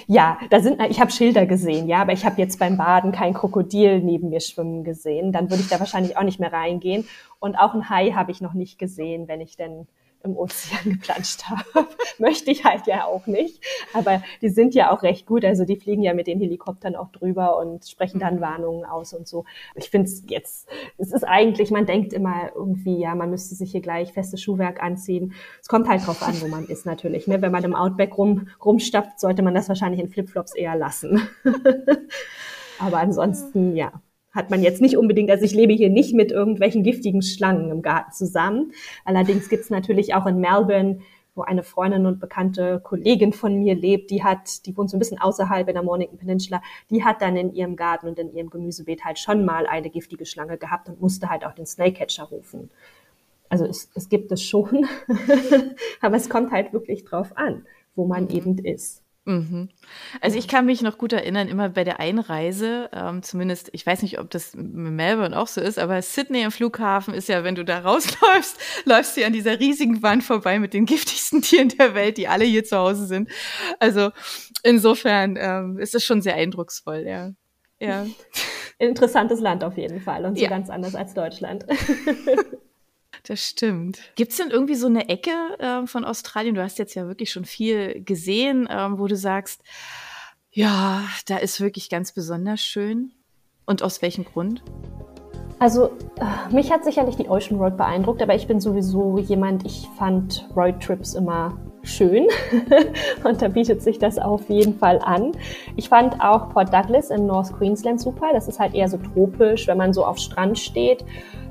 [0.08, 3.34] ja, da sind ich habe Schilder gesehen, ja, aber ich habe jetzt beim Baden kein
[3.34, 5.32] Krokodil neben mir schwimmen gesehen.
[5.32, 7.08] Dann würde ich da wahrscheinlich auch nicht mehr reingehen.
[7.39, 9.88] Und auch ein Hai habe ich noch nicht gesehen, wenn ich denn
[10.23, 11.88] im Ozean geplanscht habe.
[12.17, 13.63] Möchte ich halt ja auch nicht.
[13.93, 15.45] Aber die sind ja auch recht gut.
[15.45, 18.41] Also die fliegen ja mit den Helikoptern auch drüber und sprechen dann mhm.
[18.41, 19.45] Warnungen aus und so.
[19.75, 23.71] Ich finde es jetzt, es ist eigentlich, man denkt immer irgendwie, ja, man müsste sich
[23.71, 25.34] hier gleich festes Schuhwerk anziehen.
[25.62, 27.27] Es kommt halt drauf an, wo man ist natürlich.
[27.27, 27.41] Ne?
[27.41, 31.27] Wenn man im Outback rum, rumstapft, sollte man das wahrscheinlich in Flipflops eher lassen.
[32.80, 33.91] Aber ansonsten, ja,
[34.38, 37.82] hat man jetzt nicht unbedingt, also ich lebe hier nicht mit irgendwelchen giftigen Schlangen im
[37.82, 38.71] Garten zusammen.
[39.04, 41.00] Allerdings gibt's natürlich auch in Melbourne,
[41.34, 45.00] wo eine Freundin und bekannte Kollegin von mir lebt, die hat, die wohnt so ein
[45.00, 48.50] bisschen außerhalb in der Mornington Peninsula, die hat dann in ihrem Garten und in ihrem
[48.50, 52.69] Gemüsebeet halt schon mal eine giftige Schlange gehabt und musste halt auch den Snakecatcher rufen.
[53.50, 54.88] Also es, es gibt es schon,
[56.02, 58.32] aber es kommt halt wirklich drauf an, wo man mhm.
[58.32, 59.04] eben ist.
[59.27, 59.67] Mhm.
[60.21, 64.01] Also ich kann mich noch gut erinnern, immer bei der Einreise, ähm, zumindest, ich weiß
[64.01, 67.55] nicht, ob das in Melbourne auch so ist, aber Sydney im Flughafen ist ja, wenn
[67.55, 71.93] du da rausläufst, läufst du an dieser riesigen Wand vorbei mit den giftigsten Tieren der
[71.93, 73.29] Welt, die alle hier zu Hause sind.
[73.79, 74.11] Also
[74.63, 77.31] insofern ähm, ist es schon sehr eindrucksvoll, ja.
[77.79, 78.05] ja.
[78.79, 80.49] Interessantes Land auf jeden Fall und so ja.
[80.49, 81.65] ganz anders als Deutschland.
[83.27, 83.99] Das stimmt.
[84.15, 86.55] Gibt es denn irgendwie so eine Ecke äh, von Australien?
[86.55, 89.61] Du hast jetzt ja wirklich schon viel gesehen, ähm, wo du sagst,
[90.49, 93.11] ja, da ist wirklich ganz besonders schön.
[93.65, 94.63] Und aus welchem Grund?
[95.59, 95.87] Also
[96.21, 100.47] äh, mich hat sicherlich die Ocean Road beeindruckt, aber ich bin sowieso jemand, ich fand
[100.55, 102.27] Roadtrips immer schön
[103.25, 105.33] und da bietet sich das auf jeden Fall an.
[105.75, 108.27] Ich fand auch Port Douglas in North Queensland super.
[108.31, 111.03] Das ist halt eher so tropisch, wenn man so auf Strand steht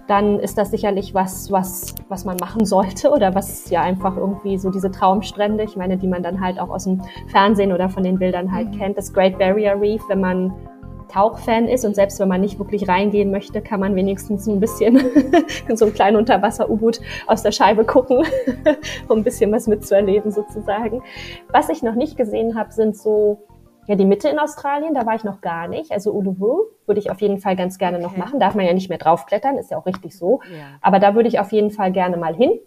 [0.06, 4.58] dann ist das sicherlich was, was, was man machen sollte oder was ja einfach irgendwie
[4.58, 8.02] so diese Traumstrände, ich meine, die man dann halt auch aus dem Fernsehen oder von
[8.02, 8.78] den Bildern halt mhm.
[8.78, 8.98] kennt.
[8.98, 10.52] Das Great Barrier Reef, wenn man
[11.08, 14.60] Tauchfan ist und selbst wenn man nicht wirklich reingehen möchte, kann man wenigstens so ein
[14.60, 14.96] bisschen
[15.68, 18.24] in so einem kleinen Unterwasser-U-Boot aus der Scheibe gucken,
[19.08, 21.02] um ein bisschen was mitzuerleben sozusagen.
[21.52, 23.38] Was ich noch nicht gesehen habe, sind so
[23.86, 25.92] ja, die Mitte in Australien, da war ich noch gar nicht.
[25.92, 28.06] Also Uluru würde ich auf jeden Fall ganz gerne okay.
[28.06, 28.40] noch machen.
[28.40, 30.40] Darf man ja nicht mehr draufklettern, ist ja auch richtig so.
[30.50, 30.78] Ja.
[30.80, 32.58] Aber da würde ich auf jeden Fall gerne mal hin.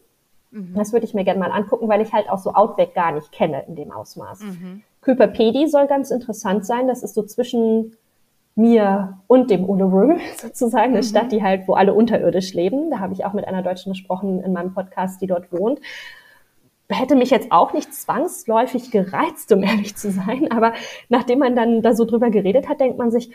[0.52, 0.74] Mhm.
[0.76, 3.32] Das würde ich mir gerne mal angucken, weil ich halt auch so Outback gar nicht
[3.32, 4.42] kenne in dem Ausmaß.
[4.42, 4.84] Mhm.
[5.02, 6.88] Küperpedi soll ganz interessant sein.
[6.88, 7.96] Das ist so zwischen
[8.56, 11.04] mir und dem Uluru sozusagen, eine mhm.
[11.04, 12.92] Stadt, die halt, wo alle unterirdisch leben.
[12.92, 15.80] Da habe ich auch mit einer Deutschen gesprochen in meinem Podcast, die dort wohnt
[16.96, 20.52] hätte mich jetzt auch nicht zwangsläufig gereizt, um ehrlich zu sein.
[20.52, 20.74] Aber
[21.08, 23.32] nachdem man dann da so drüber geredet hat, denkt man sich,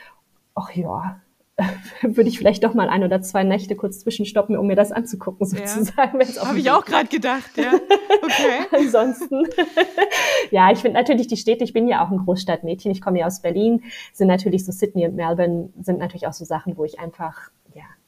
[0.54, 1.20] ach ja,
[2.02, 5.46] würde ich vielleicht doch mal ein oder zwei Nächte kurz zwischenstoppen, um mir das anzugucken,
[5.46, 6.20] sozusagen.
[6.20, 6.46] Ja.
[6.46, 7.74] Habe ich auch gerade gedacht, ja.
[8.22, 8.66] Okay.
[8.72, 9.44] Ansonsten,
[10.50, 13.26] ja, ich finde natürlich die Städte, ich bin ja auch ein Großstadtmädchen, ich komme ja
[13.26, 16.98] aus Berlin, sind natürlich so Sydney und Melbourne, sind natürlich auch so Sachen, wo ich
[16.98, 17.50] einfach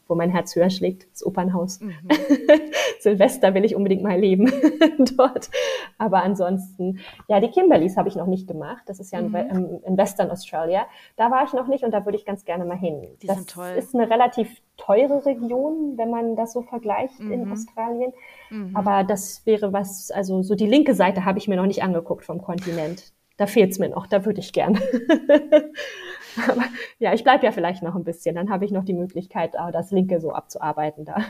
[0.09, 1.81] wo mein Herz höher schlägt, das Opernhaus.
[1.81, 1.95] Mhm.
[3.01, 4.51] Silvester will ich unbedingt mal leben
[5.17, 5.51] dort.
[5.99, 8.83] Aber ansonsten, ja, die Kimberleys habe ich noch nicht gemacht.
[8.87, 9.35] Das ist ja mhm.
[9.35, 10.87] in, in, Western Australia.
[11.17, 13.07] Da war ich noch nicht und da würde ich ganz gerne mal hin.
[13.23, 13.75] Die das sind toll.
[13.77, 17.33] ist eine relativ teure Region, wenn man das so vergleicht mhm.
[17.33, 18.13] in Australien.
[18.51, 18.77] Mhm.
[18.77, 22.25] Aber das wäre was, also so die linke Seite habe ich mir noch nicht angeguckt
[22.25, 23.13] vom Kontinent.
[23.37, 24.79] Da fehlt's mir noch, da würde ich gern.
[26.49, 26.65] Aber
[26.99, 28.35] ja, ich bleibe ja vielleicht noch ein bisschen.
[28.35, 31.17] Dann habe ich noch die Möglichkeit, das Linke so abzuarbeiten da.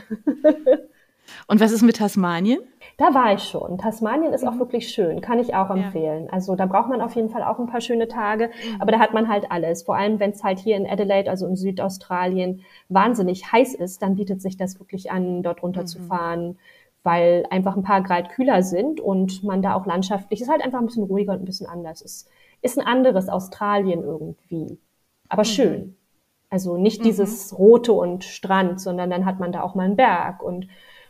[1.47, 2.59] Und was ist mit Tasmanien?
[2.97, 3.77] Da war ich schon.
[3.77, 4.49] Tasmanien ist mhm.
[4.49, 6.25] auch wirklich schön, kann ich auch empfehlen.
[6.25, 6.31] Ja.
[6.31, 8.81] Also da braucht man auf jeden Fall auch ein paar schöne Tage, mhm.
[8.81, 9.83] aber da hat man halt alles.
[9.83, 14.15] Vor allem, wenn es halt hier in Adelaide, also in Südaustralien, wahnsinnig heiß ist, dann
[14.15, 16.57] bietet sich das wirklich an, dort runterzufahren, mhm.
[17.03, 20.79] weil einfach ein paar Grad kühler sind und man da auch landschaftlich, ist halt einfach
[20.79, 22.01] ein bisschen ruhiger und ein bisschen anders.
[22.01, 22.29] Ist,
[22.61, 24.79] ist ein anderes Australien irgendwie
[25.29, 25.47] aber mhm.
[25.47, 25.97] schön.
[26.49, 27.05] Also nicht mhm.
[27.05, 30.67] dieses Rote und Strand, sondern dann hat man da auch mal einen Berg und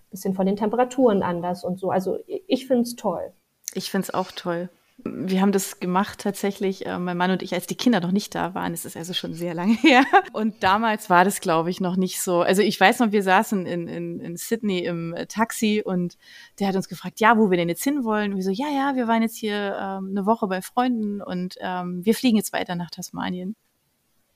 [0.09, 1.91] bisschen von den Temperaturen anders und so.
[1.91, 3.33] Also ich finde es toll.
[3.73, 4.69] Ich finde es auch toll.
[5.03, 8.33] Wir haben das gemacht tatsächlich, äh, mein Mann und ich, als die Kinder noch nicht
[8.33, 8.73] da waren.
[8.73, 10.03] Es ist also schon sehr lange her.
[10.33, 12.41] Und damals war das, glaube ich, noch nicht so.
[12.41, 16.17] Also ich weiß noch, wir saßen in, in, in Sydney im äh, Taxi und
[16.59, 18.31] der hat uns gefragt, ja, wo wir denn jetzt hinwollen.
[18.31, 21.57] Und wir so, ja, ja, wir waren jetzt hier ähm, eine Woche bei Freunden und
[21.61, 23.55] ähm, wir fliegen jetzt weiter nach Tasmanien.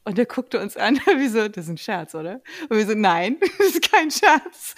[0.03, 2.41] Und der guckte uns an, wie so, das ist ein Scherz, oder?
[2.69, 4.73] Und wir so, nein, das ist kein Scherz.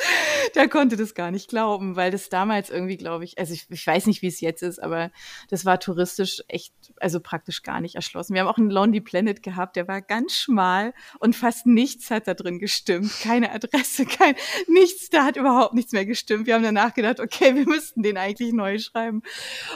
[0.53, 3.87] Der konnte das gar nicht glauben, weil das damals irgendwie, glaube ich, also ich, ich
[3.87, 5.11] weiß nicht, wie es jetzt ist, aber
[5.49, 8.33] das war touristisch echt, also praktisch gar nicht erschlossen.
[8.33, 12.27] Wir haben auch einen Lonely Planet gehabt, der war ganz schmal und fast nichts hat
[12.27, 13.11] da drin gestimmt.
[13.21, 14.35] Keine Adresse, kein,
[14.67, 16.47] nichts, da hat überhaupt nichts mehr gestimmt.
[16.47, 19.21] Wir haben danach gedacht, okay, wir müssten den eigentlich neu schreiben.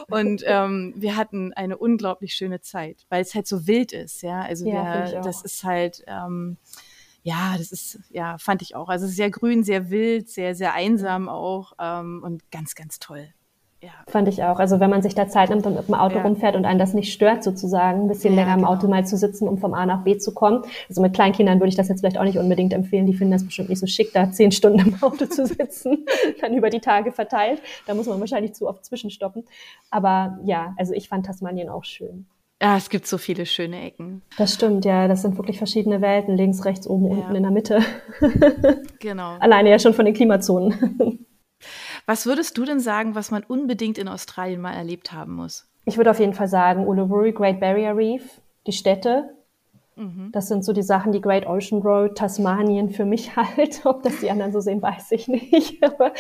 [0.10, 4.42] Und ähm, wir hatten eine unglaublich schöne Zeit, weil es halt so wild ist, ja.
[4.42, 6.58] Also ja, wir, das das ist halt, ähm,
[7.24, 8.90] ja, das ist, ja, fand ich auch.
[8.90, 13.28] Also sehr grün, sehr wild, sehr, sehr einsam auch ähm, und ganz, ganz toll.
[13.82, 13.92] Ja.
[14.08, 14.60] Fand ich auch.
[14.60, 16.24] Also wenn man sich da Zeit nimmt und mit dem Auto ja.
[16.24, 18.72] rumfährt und einen das nicht stört, sozusagen, ein bisschen ja, länger im genau.
[18.72, 20.64] Auto mal zu sitzen, um vom A nach B zu kommen.
[20.90, 23.06] Also mit Kleinkindern würde ich das jetzt vielleicht auch nicht unbedingt empfehlen.
[23.06, 26.06] Die finden das bestimmt nicht so schick, da zehn Stunden im Auto zu sitzen,
[26.42, 27.62] dann über die Tage verteilt.
[27.86, 29.46] Da muss man wahrscheinlich zu oft zwischenstoppen.
[29.92, 32.26] Aber ja, also ich fand Tasmanien auch schön.
[32.62, 34.24] Ja, es gibt so viele schöne Ecken.
[34.38, 35.08] Das stimmt, ja.
[35.08, 36.36] Das sind wirklich verschiedene Welten.
[36.36, 37.12] Links, rechts, oben, ja.
[37.12, 37.82] unten, in der Mitte.
[39.00, 39.38] genau.
[39.40, 41.26] Alleine ja schon von den Klimazonen.
[42.08, 45.70] Was würdest du denn sagen, was man unbedingt in Australien mal erlebt haben muss?
[45.86, 49.30] Ich würde auf jeden Fall sagen, Uluru, Great Barrier Reef, die Städte.
[49.96, 50.30] Mhm.
[50.32, 53.86] Das sind so die Sachen, die Great Ocean Road, Tasmanien für mich halt.
[53.86, 55.84] Ob das die anderen so sehen, weiß ich nicht.
[55.84, 56.12] Aber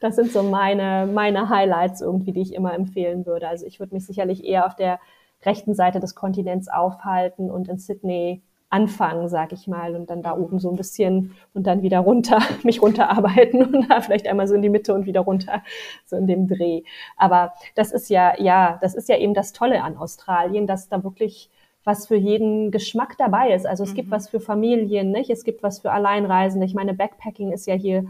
[0.00, 3.48] das sind so meine, meine Highlights irgendwie, die ich immer empfehlen würde.
[3.48, 5.00] Also ich würde mich sicherlich eher auf der
[5.44, 10.36] rechten Seite des Kontinents aufhalten und in Sydney anfangen, sag ich mal, und dann da
[10.36, 14.54] oben so ein bisschen und dann wieder runter, mich runterarbeiten und da vielleicht einmal so
[14.54, 15.62] in die Mitte und wieder runter,
[16.04, 16.82] so in dem Dreh.
[17.16, 21.02] Aber das ist ja, ja, das ist ja eben das Tolle an Australien, dass da
[21.02, 21.50] wirklich
[21.84, 23.66] was für jeden Geschmack dabei ist.
[23.66, 23.96] Also es mhm.
[23.96, 25.30] gibt was für Familien, nicht?
[25.30, 26.66] Es gibt was für Alleinreisende.
[26.66, 28.04] Ich meine, Backpacking ist ja hier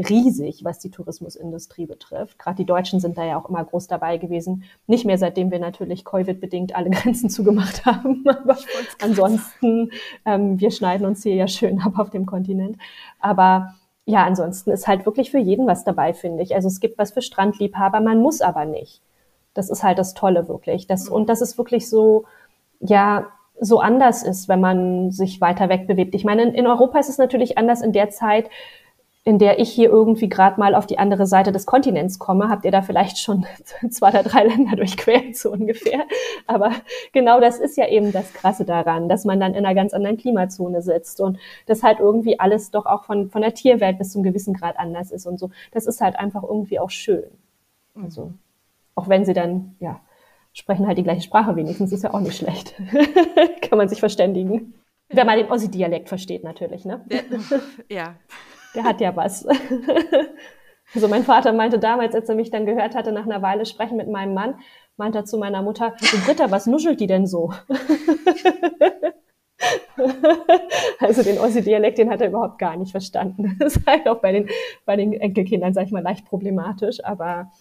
[0.00, 2.38] riesig, was die Tourismusindustrie betrifft.
[2.38, 4.64] Gerade die Deutschen sind da ja auch immer groß dabei gewesen.
[4.86, 8.24] Nicht mehr, seitdem wir natürlich Covid-bedingt alle Grenzen zugemacht haben.
[8.28, 8.56] Aber
[9.02, 9.90] ansonsten,
[10.24, 12.76] ähm, wir schneiden uns hier ja schön ab auf dem Kontinent.
[13.18, 13.74] Aber
[14.06, 16.54] ja, ansonsten ist halt wirklich für jeden was dabei, finde ich.
[16.54, 19.02] Also es gibt was für Strandliebhaber, man muss aber nicht.
[19.54, 20.86] Das ist halt das Tolle wirklich.
[20.86, 22.24] Das, und das ist wirklich so,
[22.80, 23.26] ja,
[23.60, 26.14] so anders ist, wenn man sich weiter wegbewegt.
[26.14, 28.48] Ich meine, in Europa ist es natürlich anders in der Zeit,
[29.22, 32.64] in der ich hier irgendwie gerade mal auf die andere Seite des Kontinents komme, habt
[32.64, 33.44] ihr da vielleicht schon
[33.90, 36.04] zwei oder drei Länder durchquert, so ungefähr.
[36.46, 36.72] Aber
[37.12, 40.16] genau das ist ja eben das Krasse daran, dass man dann in einer ganz anderen
[40.16, 44.22] Klimazone sitzt und das halt irgendwie alles doch auch von, von der Tierwelt bis zum
[44.22, 45.50] gewissen Grad anders ist und so.
[45.72, 47.30] Das ist halt einfach irgendwie auch schön.
[48.02, 48.32] Also,
[48.94, 50.00] auch wenn sie dann, ja,
[50.54, 52.74] sprechen halt die gleiche Sprache wenigstens, ist ja auch nicht schlecht.
[53.60, 54.74] Kann man sich verständigen.
[55.10, 57.04] Wenn man den Ossi-Dialekt versteht, natürlich, ne?
[57.90, 58.14] Ja
[58.74, 59.46] der hat ja was.
[60.94, 63.96] Also mein Vater meinte damals, als er mich dann gehört hatte, nach einer Weile sprechen
[63.96, 64.58] mit meinem Mann,
[64.96, 67.52] meinte er zu meiner Mutter, du Britta, was nuschelt die denn so?
[70.98, 73.56] also den Ossi-Dialekt, den hat er überhaupt gar nicht verstanden.
[73.60, 74.48] Das ist halt auch bei den,
[74.84, 77.52] bei den Enkelkindern, sag ich mal, leicht problematisch, aber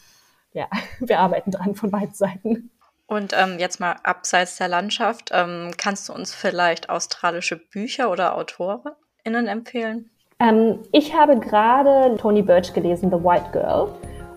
[0.53, 0.67] ja,
[0.99, 2.71] wir arbeiten dran von beiden Seiten.
[3.05, 8.35] Und ähm, jetzt mal abseits der Landschaft, ähm, kannst du uns vielleicht australische Bücher oder
[8.35, 10.09] AutorInnen empfehlen?
[10.41, 13.89] Ähm, ich habe gerade Tony Birch gelesen, The White Girl.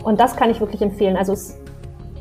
[0.03, 1.17] Und das kann ich wirklich empfehlen.
[1.17, 1.57] Also es,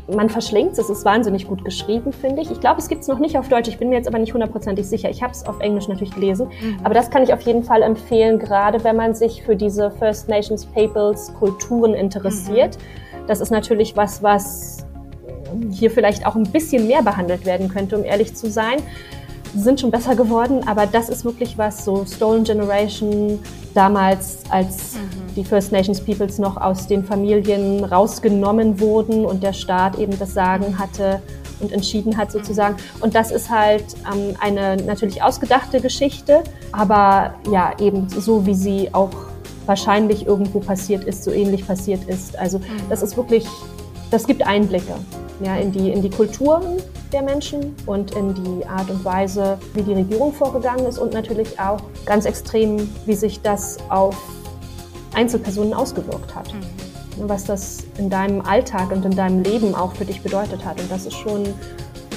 [0.08, 2.52] man verschlingt es, es ist wahnsinnig gut geschrieben, finde ich.
[2.52, 4.34] Ich glaube, es gibt es noch nicht auf Deutsch, ich bin mir jetzt aber nicht
[4.34, 5.10] hundertprozentig sicher.
[5.10, 6.50] Ich habe es auf Englisch natürlich gelesen.
[6.62, 6.78] Mhm.
[6.84, 10.30] Aber das kann ich auf jeden Fall empfehlen, gerade wenn man sich für diese First
[10.30, 12.78] Nations Peoples Kulturen interessiert.
[12.78, 13.26] Mhm.
[13.26, 14.86] Das ist natürlich was, was
[15.72, 18.78] hier vielleicht auch ein bisschen mehr behandelt werden könnte, um ehrlich zu sein
[19.56, 23.40] sind schon besser geworden, aber das ist wirklich was, so Stolen Generation,
[23.74, 25.34] damals, als mhm.
[25.36, 30.34] die First Nations Peoples noch aus den Familien rausgenommen wurden und der Staat eben das
[30.34, 31.22] Sagen hatte
[31.60, 32.76] und entschieden hat sozusagen.
[33.02, 38.94] Und das ist halt ähm, eine natürlich ausgedachte Geschichte, aber ja, eben so wie sie
[38.94, 39.12] auch
[39.66, 42.38] wahrscheinlich irgendwo passiert ist, so ähnlich passiert ist.
[42.38, 42.64] Also mhm.
[42.90, 43.46] das ist wirklich,
[44.12, 44.96] das gibt Einblicke
[45.44, 46.78] ja, in, die, in die Kulturen
[47.12, 51.60] der Menschen und in die Art und Weise, wie die Regierung vorgegangen ist und natürlich
[51.60, 54.16] auch ganz extrem, wie sich das auf
[55.14, 56.54] Einzelpersonen ausgewirkt hat.
[56.54, 57.28] Mhm.
[57.28, 60.80] Was das in deinem Alltag und in deinem Leben auch für dich bedeutet hat.
[60.80, 61.44] Und das ist schon,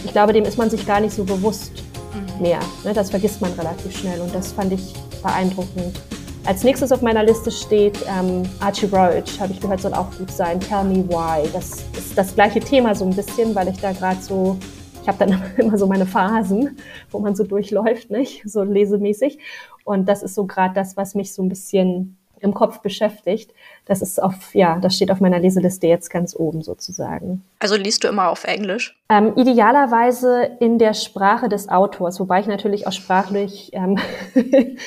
[0.04, 1.72] ich glaube, dem ist man sich gar nicht so bewusst
[2.12, 2.42] mhm.
[2.42, 2.61] mehr.
[2.85, 2.92] Ne?
[2.92, 6.00] Das vergisst man relativ schnell und das fand ich beeindruckend.
[6.46, 10.30] Als nächstes auf meiner Liste steht ähm, Archie Roach, habe ich gehört, soll auch gut
[10.30, 10.61] sein.
[10.61, 11.48] Tell Me Why.
[11.54, 14.59] Das ist das gleiche Thema so ein bisschen, weil ich da gerade so
[15.04, 16.78] ich habe dann immer so meine Phasen,
[17.11, 18.42] wo man so durchläuft, nicht?
[18.46, 19.38] So lesemäßig.
[19.85, 23.50] Und das ist so gerade das, was mich so ein bisschen im Kopf beschäftigt.
[23.87, 27.42] Das ist auf, ja, das steht auf meiner Leseliste jetzt ganz oben sozusagen.
[27.59, 28.96] Also liest du immer auf Englisch?
[29.09, 33.98] Ähm, idealerweise in der Sprache des Autors, wobei ich natürlich auch sprachlich ähm,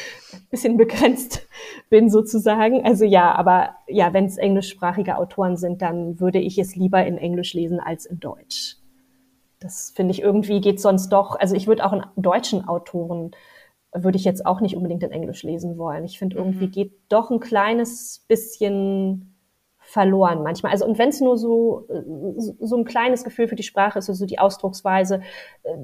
[0.52, 1.48] bisschen begrenzt
[1.90, 2.86] bin sozusagen.
[2.86, 7.18] Also ja, aber ja, wenn es englischsprachige Autoren sind, dann würde ich es lieber in
[7.18, 8.78] Englisch lesen als in Deutsch.
[9.60, 11.38] Das finde ich irgendwie geht sonst doch.
[11.40, 13.32] Also ich würde auch einen deutschen Autoren
[14.04, 16.06] würde ich jetzt auch nicht unbedingt in Englisch lesen wollen.
[16.06, 16.72] Ich finde irgendwie mhm.
[16.72, 19.34] geht doch ein kleines bisschen
[19.80, 20.74] verloren manchmal.
[20.74, 21.88] Also und wenn es nur so
[22.60, 25.22] so ein kleines Gefühl für die Sprache ist, also die Ausdrucksweise,
[25.64, 25.78] äh,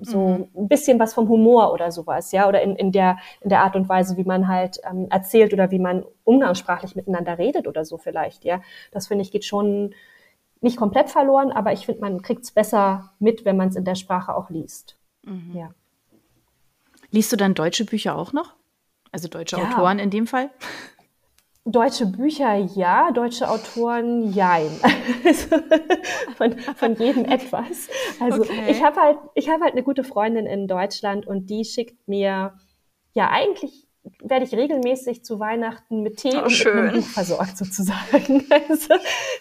[0.00, 0.48] so mhm.
[0.56, 3.76] ein bisschen was vom Humor oder sowas, ja, oder in, in der in der Art
[3.76, 7.96] und Weise, wie man halt ähm, erzählt oder wie man umgangssprachlich miteinander redet oder so
[7.96, 8.60] vielleicht, ja.
[8.90, 9.94] Das finde ich geht schon
[10.60, 13.84] nicht komplett verloren, aber ich finde, man kriegt es besser mit, wenn man es in
[13.84, 14.96] der Sprache auch liest.
[15.24, 15.52] Mhm.
[15.54, 15.70] Ja.
[17.12, 18.54] Liest du dann deutsche Bücher auch noch?
[19.12, 19.68] Also deutsche ja.
[19.68, 20.50] Autoren in dem Fall?
[21.64, 24.70] Deutsche Bücher ja, deutsche Autoren jein.
[25.24, 25.56] Also
[26.36, 27.88] von, von jedem etwas.
[28.18, 28.70] Also okay.
[28.70, 32.58] ich habe halt, ich habe halt eine gute Freundin in Deutschland und die schickt mir
[33.12, 33.86] ja eigentlich
[34.20, 36.74] werde ich regelmäßig zu Weihnachten mit Tee oh, und schön.
[36.74, 38.44] mit einem Buch versorgt sozusagen.
[38.68, 38.94] Also,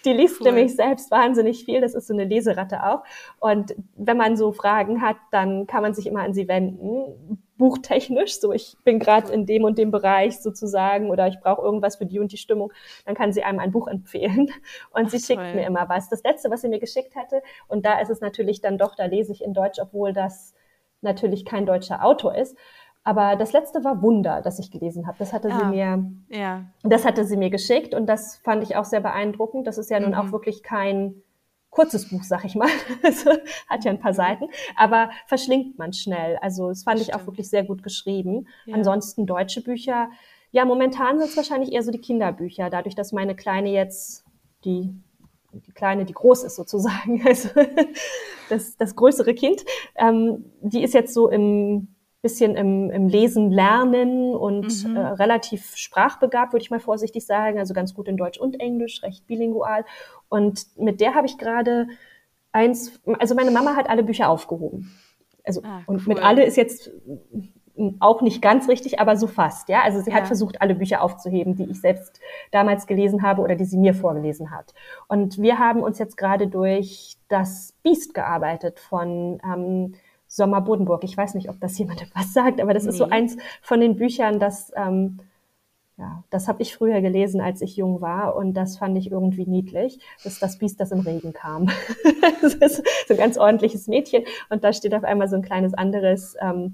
[0.06, 0.48] die liest cool.
[0.48, 1.82] nämlich selbst wahnsinnig viel.
[1.82, 3.04] Das ist so eine Leseratte auch.
[3.40, 7.42] Und wenn man so Fragen hat, dann kann man sich immer an sie wenden.
[7.62, 11.97] Buchtechnisch, so ich bin gerade in dem und dem Bereich sozusagen oder ich brauche irgendwas
[11.97, 12.74] für die und die Stimmung,
[13.06, 14.47] dann kann sie einem ein Buch empfehlen
[14.91, 15.54] und Ach, sie schickt toll.
[15.54, 16.10] mir immer was.
[16.10, 19.06] Das letzte, was sie mir geschickt hatte und da ist es natürlich dann doch, da
[19.06, 20.56] lese ich in Deutsch, obwohl das
[21.02, 22.58] natürlich kein deutscher Autor ist,
[23.04, 25.17] aber das letzte war Wunder, das ich gelesen habe.
[25.19, 26.65] Das hatte ah, sie mir, ja.
[26.82, 29.67] das hatte sie mir geschickt und das fand ich auch sehr beeindruckend.
[29.67, 30.15] Das ist ja nun mhm.
[30.15, 31.21] auch wirklich kein
[31.72, 32.70] kurzes Buch, sag ich mal.
[33.04, 33.32] Also,
[33.68, 36.38] hat ja ein paar Seiten, aber verschlingt man schnell.
[36.42, 37.16] Also das fand Stimmt.
[37.16, 38.48] ich auch wirklich sehr gut geschrieben.
[38.66, 38.76] Ja.
[38.76, 40.10] Ansonsten deutsche Bücher.
[40.52, 44.26] Ja, momentan sind es wahrscheinlich eher so die Kinderbücher, dadurch, dass meine Kleine jetzt
[44.66, 44.94] die
[45.54, 47.50] die Kleine, die groß ist sozusagen, also
[48.50, 49.64] das, das größere Kind,
[49.96, 54.96] ähm, die ist jetzt so im bisschen im, im Lesen lernen und mhm.
[54.96, 59.02] äh, relativ sprachbegabt, würde ich mal vorsichtig sagen, also ganz gut in Deutsch und Englisch,
[59.04, 59.86] recht bilingual.
[60.30, 61.88] Und mit der habe ich gerade
[62.52, 64.92] eins, also meine Mama hat alle Bücher aufgehoben.
[65.44, 66.92] Also ah, und mit alle ist jetzt
[68.00, 69.82] auch nicht ganz richtig, aber so fast, ja.
[69.82, 70.18] Also sie ja.
[70.18, 72.20] hat versucht, alle Bücher aufzuheben, die ich selbst
[72.52, 74.74] damals gelesen habe oder die sie mir vorgelesen hat.
[75.08, 79.94] Und wir haben uns jetzt gerade durch das Biest gearbeitet von ähm,
[80.32, 81.04] Sommer Bodenburg.
[81.04, 82.89] Ich weiß nicht, ob das jemandem was sagt, aber das nee.
[82.89, 85.20] ist so eins von den Büchern, das, ähm,
[85.98, 89.46] ja, das habe ich früher gelesen, als ich jung war und das fand ich irgendwie
[89.46, 90.00] niedlich.
[90.24, 91.70] Das ist das Biest, das im Regen kam.
[92.41, 95.74] das ist so ein ganz ordentliches Mädchen und da steht auf einmal so ein kleines
[95.74, 96.74] anderes, ähm,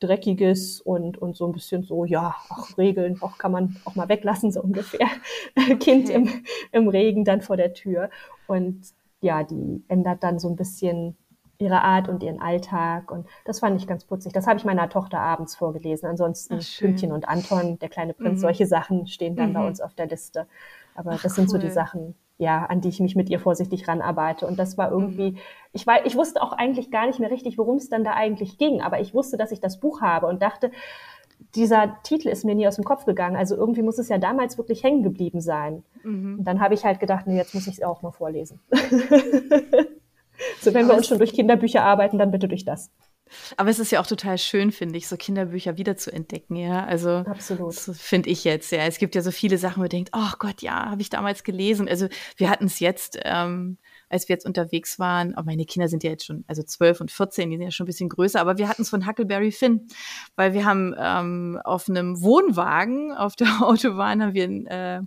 [0.00, 4.08] dreckiges und, und so ein bisschen so, ja, auch Regeln, auch kann man auch mal
[4.08, 5.08] weglassen, so ungefähr.
[5.80, 6.28] kind im,
[6.72, 8.10] im Regen dann vor der Tür.
[8.46, 8.82] Und
[9.20, 11.16] ja, die ändert dann so ein bisschen
[11.58, 13.10] ihre Art und ihren Alltag.
[13.10, 14.32] Und das fand ich ganz putzig.
[14.32, 16.08] Das habe ich meiner Tochter abends vorgelesen.
[16.08, 18.42] Ansonsten Pünktchen und Anton, der kleine Prinz, mhm.
[18.42, 19.54] solche Sachen stehen dann mhm.
[19.54, 20.46] bei uns auf der Liste.
[20.94, 21.50] Aber Ach, das sind cool.
[21.50, 24.46] so die Sachen, ja, an die ich mich mit ihr vorsichtig ranarbeite.
[24.46, 25.38] Und das war irgendwie, mhm.
[25.72, 28.58] ich war, ich wusste auch eigentlich gar nicht mehr richtig, worum es dann da eigentlich
[28.58, 28.82] ging.
[28.82, 30.70] Aber ich wusste, dass ich das Buch habe und dachte,
[31.54, 33.36] dieser Titel ist mir nie aus dem Kopf gegangen.
[33.36, 35.84] Also irgendwie muss es ja damals wirklich hängen geblieben sein.
[36.02, 36.38] Mhm.
[36.38, 38.60] Und dann habe ich halt gedacht, nee, jetzt muss ich es auch mal vorlesen.
[40.60, 42.90] So, wenn wir uns schon durch Kinderbücher arbeiten, dann bitte durch das.
[43.56, 46.84] Aber es ist ja auch total schön, finde ich, so Kinderbücher wieder zu entdecken, ja.
[46.84, 47.74] Also absolut.
[47.74, 48.84] Finde ich jetzt, ja.
[48.84, 51.42] Es gibt ja so viele Sachen, wo man denkt, oh Gott, ja, habe ich damals
[51.42, 51.88] gelesen.
[51.88, 53.78] Also wir hatten es jetzt, ähm,
[54.08, 57.10] als wir jetzt unterwegs waren, oh, meine Kinder sind ja jetzt schon, also zwölf und
[57.10, 59.88] 14, die sind ja schon ein bisschen größer, aber wir hatten es von Huckleberry Finn,
[60.36, 65.00] weil wir haben ähm, auf einem Wohnwagen auf der Autobahn haben wir ein äh,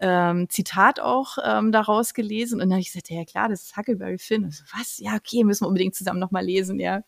[0.00, 3.76] ähm, Zitat auch ähm, daraus gelesen und dann habe ich gesagt, ja klar, das ist
[3.76, 4.50] Huckleberry Finn.
[4.50, 4.98] So, was?
[4.98, 7.02] Ja, okay, müssen wir unbedingt zusammen nochmal lesen, ja.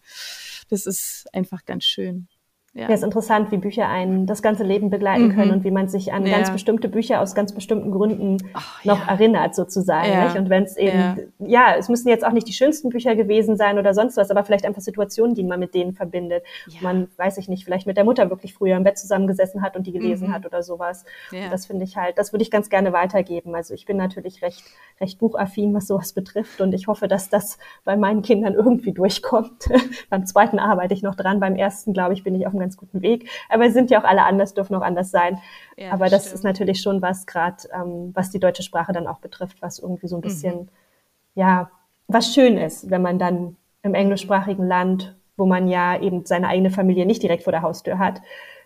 [0.69, 2.29] Das ist einfach ganz schön.
[2.77, 2.89] Ja.
[2.91, 5.35] ja, ist interessant, wie Bücher einen das ganze Leben begleiten mhm.
[5.35, 6.37] können und wie man sich an ja.
[6.37, 9.13] ganz bestimmte Bücher aus ganz bestimmten Gründen Ach, noch ja.
[9.15, 10.13] erinnert, sozusagen.
[10.13, 10.25] Ja.
[10.25, 10.37] Nicht?
[10.37, 11.75] Und wenn es eben, ja.
[11.79, 14.67] es müssen jetzt auch nicht die schönsten Bücher gewesen sein oder sonst was, aber vielleicht
[14.67, 16.45] einfach Situationen, die man mit denen verbindet.
[16.83, 19.87] Man, weiß ich nicht, vielleicht mit der Mutter wirklich früher im Bett zusammengesessen hat und
[19.87, 20.35] die gelesen mhm.
[20.35, 21.07] hat oder sowas.
[21.33, 23.55] Und das finde ich halt, das würde ich ganz gerne weitergeben.
[23.55, 24.65] Also ich bin natürlich recht,
[25.01, 29.71] recht buchaffin, was sowas betrifft und ich hoffe, dass das bei meinen Kindern irgendwie durchkommt.
[30.11, 32.77] beim zweiten arbeite ich noch dran, beim ersten, glaube ich, bin ich auf einem ganz
[32.77, 33.29] guten Weg.
[33.49, 35.39] Aber sind ja auch alle anders, dürfen auch anders sein.
[35.77, 36.35] Ja, Aber das stimmt.
[36.35, 40.09] ist natürlich schon was, gerade ähm, was die deutsche Sprache dann auch betrifft, was irgendwie
[40.09, 40.69] so ein bisschen, mhm.
[41.35, 41.71] ja,
[42.09, 46.71] was schön ist, wenn man dann im englischsprachigen Land, wo man ja eben seine eigene
[46.71, 48.21] Familie nicht direkt vor der Haustür hat,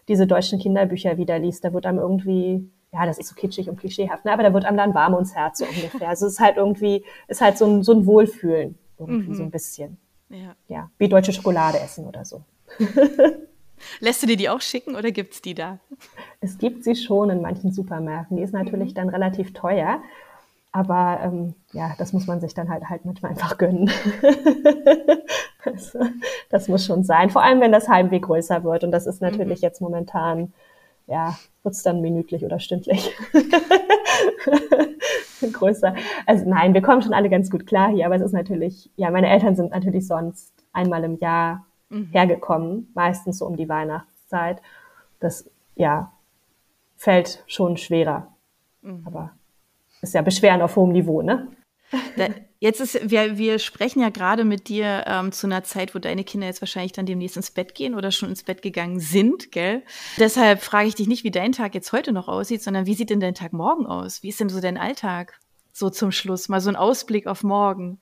[0.09, 3.79] diese deutschen Kinderbücher wieder liest, da wird einem irgendwie, ja, das ist so kitschig und
[3.79, 4.33] klischeehaft, ne?
[4.33, 6.09] aber da wird einem dann warm ums Herz so ungefähr.
[6.09, 9.35] Also es ist halt irgendwie, ist halt so ein, so ein Wohlfühlen irgendwie mhm.
[9.35, 9.99] so ein bisschen.
[10.31, 10.55] Ja.
[10.69, 12.45] ja, wie deutsche Schokolade essen oder so.
[14.01, 15.79] Lässt du dir die auch schicken oder gibt's die da?
[16.41, 18.37] Es gibt sie schon in manchen Supermärkten.
[18.37, 18.95] Die ist natürlich mhm.
[18.95, 20.01] dann relativ teuer.
[20.73, 23.91] Aber ähm, ja, das muss man sich dann halt halt manchmal einfach gönnen.
[25.65, 25.97] das,
[26.49, 27.31] das, muss schon sein.
[27.31, 28.85] Vor allem, wenn das Heimweh größer wird.
[28.85, 29.65] Und das ist natürlich mhm.
[29.65, 30.53] jetzt momentan,
[31.07, 33.13] ja, wird's dann minütlich oder stündlich
[35.53, 35.95] größer.
[36.27, 39.11] Also nein, wir kommen schon alle ganz gut klar hier, aber es ist natürlich, ja,
[39.11, 42.09] meine Eltern sind natürlich sonst einmal im Jahr mhm.
[42.13, 44.63] hergekommen, meistens so um die Weihnachtszeit.
[45.21, 46.13] Das, ja,
[46.97, 48.35] fällt schon schwerer.
[48.83, 49.03] Mhm.
[49.07, 49.33] Aber
[50.03, 51.49] ist ja Beschweren auf hohem Niveau, ne?
[52.17, 52.29] Da,
[52.61, 56.25] jetzt ist, wir, wir sprechen ja gerade mit dir ähm, zu einer Zeit, wo deine
[56.25, 59.83] Kinder jetzt wahrscheinlich dann demnächst ins Bett gehen oder schon ins Bett gegangen sind, gell?
[60.19, 63.11] Deshalb frage ich dich nicht, wie dein Tag jetzt heute noch aussieht, sondern wie sieht
[63.11, 64.23] denn dein Tag morgen aus?
[64.23, 65.41] Wie ist denn so dein Alltag?
[65.73, 68.01] So zum Schluss, mal so ein Ausblick auf morgen.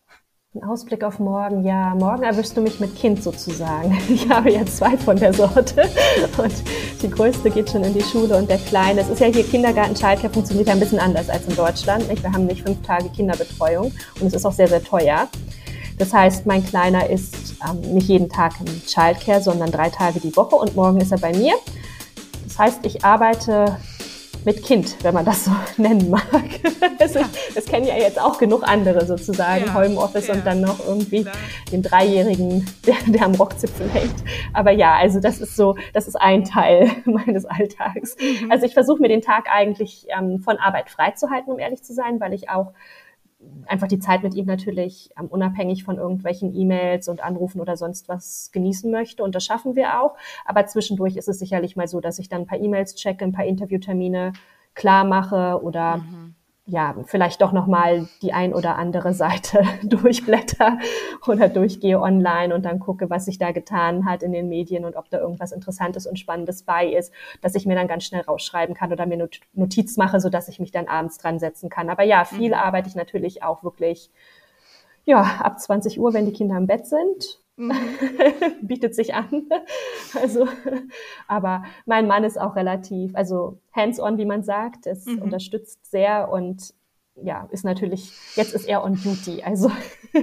[0.60, 1.94] Ein Ausblick auf morgen, ja.
[1.94, 3.96] Morgen erwischst du mich mit Kind sozusagen.
[4.08, 5.82] Ich habe ja zwei von der Sorte.
[6.36, 6.52] Und
[7.00, 9.02] die größte geht schon in die Schule und der kleine.
[9.02, 12.08] Es ist ja hier Kindergarten, Childcare funktioniert ja ein bisschen anders als in Deutschland.
[12.08, 15.28] Wir haben nicht fünf Tage Kinderbetreuung und es ist auch sehr, sehr teuer.
[15.96, 20.36] Das heißt, mein Kleiner ist ähm, nicht jeden Tag im Childcare, sondern drei Tage die
[20.36, 21.54] Woche und morgen ist er bei mir.
[22.42, 23.76] Das heißt, ich arbeite
[24.48, 26.22] mit Kind, wenn man das so nennen mag.
[26.98, 27.28] Das, ja.
[27.54, 29.74] das kennen ja jetzt auch genug andere sozusagen, ja.
[29.74, 30.34] Homeoffice ja.
[30.34, 31.34] und dann noch irgendwie Klar.
[31.70, 34.14] den Dreijährigen, der, der am Rockzipfel hängt.
[34.54, 38.16] Aber ja, also das ist so, das ist ein Teil meines Alltags.
[38.18, 38.50] Mhm.
[38.50, 42.18] Also ich versuche mir den Tag eigentlich ähm, von Arbeit freizuhalten, um ehrlich zu sein,
[42.18, 42.72] weil ich auch
[43.66, 48.08] einfach die Zeit mit ihm natürlich ähm, unabhängig von irgendwelchen E-Mails und Anrufen oder sonst
[48.08, 49.22] was genießen möchte.
[49.22, 50.16] Und das schaffen wir auch.
[50.44, 53.32] Aber zwischendurch ist es sicherlich mal so, dass ich dann ein paar E-Mails checke, ein
[53.32, 54.32] paar Interviewtermine
[54.74, 56.34] klar mache oder mhm
[56.68, 60.78] ja, vielleicht doch nochmal die ein oder andere Seite durchblätter
[61.26, 64.94] oder durchgehe online und dann gucke, was sich da getan hat in den Medien und
[64.94, 68.74] ob da irgendwas Interessantes und Spannendes bei ist, dass ich mir dann ganz schnell rausschreiben
[68.74, 71.88] kann oder mir Notiz mache, so dass ich mich dann abends dran setzen kann.
[71.88, 72.54] Aber ja, viel mhm.
[72.54, 74.10] arbeite ich natürlich auch wirklich,
[75.06, 77.40] ja, ab 20 Uhr, wenn die Kinder im Bett sind.
[78.62, 79.48] bietet sich an.
[80.18, 80.48] Also,
[81.26, 85.20] aber mein Mann ist auch relativ, also hands-on, wie man sagt, es mhm.
[85.20, 86.72] unterstützt sehr und
[87.22, 89.42] ja, ist natürlich, jetzt ist er on duty.
[89.42, 89.70] Also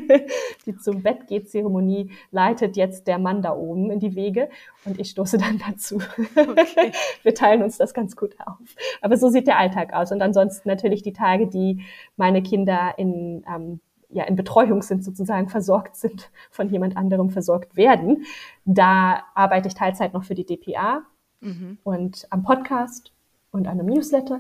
[0.66, 4.50] die zum Bett geht Zeremonie leitet jetzt der Mann da oben in die Wege
[4.86, 6.00] und ich stoße dann dazu.
[6.36, 6.92] Okay.
[7.24, 8.76] Wir teilen uns das ganz gut auf.
[9.02, 10.12] Aber so sieht der Alltag aus.
[10.12, 11.84] Und ansonsten natürlich die Tage, die
[12.18, 13.80] meine Kinder in ähm,
[14.16, 18.26] ja in Betreuung sind, sozusagen versorgt sind, von jemand anderem versorgt werden.
[18.64, 21.04] Da arbeite ich Teilzeit noch für die DPA
[21.42, 21.78] mhm.
[21.84, 23.12] und am Podcast
[23.52, 24.40] und an einem Newsletter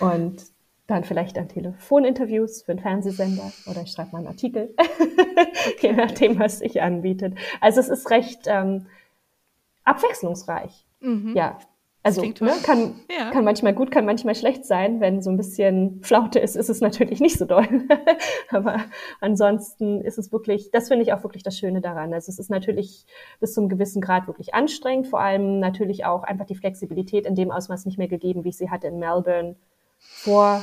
[0.00, 0.44] und
[0.86, 4.72] dann vielleicht an Telefoninterviews für einen Fernsehsender oder ich schreibe mal einen Artikel,
[5.80, 7.34] je nachdem, was sich anbietet.
[7.60, 8.86] Also es ist recht ähm,
[9.82, 10.86] abwechslungsreich.
[11.00, 11.34] Mhm.
[11.34, 11.58] Ja,
[12.06, 13.32] also ne, kann, ja.
[13.32, 15.00] kann manchmal gut, kann manchmal schlecht sein.
[15.00, 17.66] Wenn so ein bisschen Flaute ist, ist es natürlich nicht so doll.
[18.50, 18.76] Aber
[19.20, 22.14] ansonsten ist es wirklich, das finde ich auch wirklich das Schöne daran.
[22.14, 23.06] Also es ist natürlich
[23.40, 27.50] bis zum gewissen Grad wirklich anstrengend, vor allem natürlich auch einfach die Flexibilität in dem
[27.50, 29.56] Ausmaß nicht mehr gegeben, wie ich sie hatte in Melbourne
[29.98, 30.62] vor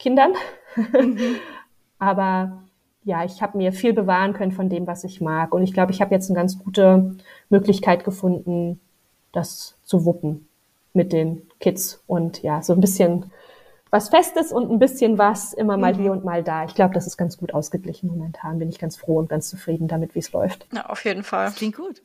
[0.00, 0.32] Kindern.
[0.74, 1.36] Mhm.
[2.00, 2.64] Aber
[3.04, 5.54] ja, ich habe mir viel bewahren können von dem, was ich mag.
[5.54, 7.14] Und ich glaube, ich habe jetzt eine ganz gute
[7.48, 8.80] Möglichkeit gefunden,
[9.30, 10.48] das zu wuppen
[10.94, 13.30] mit den Kids und ja, so ein bisschen
[13.90, 15.98] was Festes und ein bisschen was immer mal mhm.
[15.98, 16.64] hier und mal da.
[16.64, 18.58] Ich glaube, das ist ganz gut ausgeglichen momentan.
[18.58, 20.66] Bin ich ganz froh und ganz zufrieden damit, wie es läuft.
[20.72, 21.46] Ja, auf jeden Fall.
[21.46, 22.02] Das klingt gut.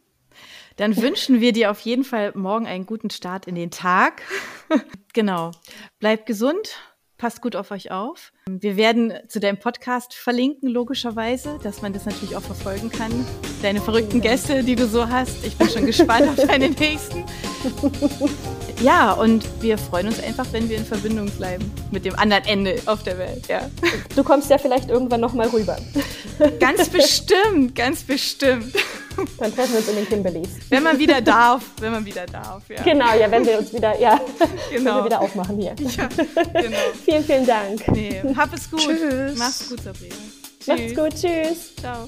[0.76, 4.22] Dann wünschen wir dir auf jeden Fall morgen einen guten Start in den Tag.
[5.14, 5.52] genau.
[6.00, 6.78] Bleib gesund
[7.20, 8.32] Passt gut auf euch auf.
[8.48, 13.12] Wir werden zu deinem Podcast verlinken, logischerweise, dass man das natürlich auch verfolgen kann.
[13.62, 15.46] Deine verrückten Gäste, die du so hast.
[15.46, 17.26] Ich bin schon gespannt auf deine nächsten.
[18.82, 22.82] Ja, und wir freuen uns einfach, wenn wir in Verbindung bleiben mit dem anderen Ende
[22.86, 23.48] auf der Welt.
[23.48, 23.70] Ja.
[24.16, 25.78] Du kommst ja vielleicht irgendwann noch mal rüber.
[26.60, 28.74] Ganz bestimmt, ganz bestimmt.
[29.38, 30.50] Dann treffen wir uns in den Kimberleys.
[30.70, 32.82] Wenn man wieder darf, wenn man wieder darf, ja.
[32.84, 34.18] Genau, ja, wenn wir uns wieder, ja,
[34.72, 34.72] genau.
[34.72, 35.76] wenn wir wieder aufmachen hier.
[35.78, 36.08] Ja,
[36.54, 36.78] genau.
[37.04, 37.86] vielen, vielen Dank.
[37.92, 38.80] Nee, hab es gut.
[38.80, 39.38] Tschüss.
[39.38, 40.16] Mach's gut, Sabrina.
[40.60, 40.68] Tschüss.
[40.68, 41.76] Macht's gut, tschüss.
[41.76, 42.08] Ciao.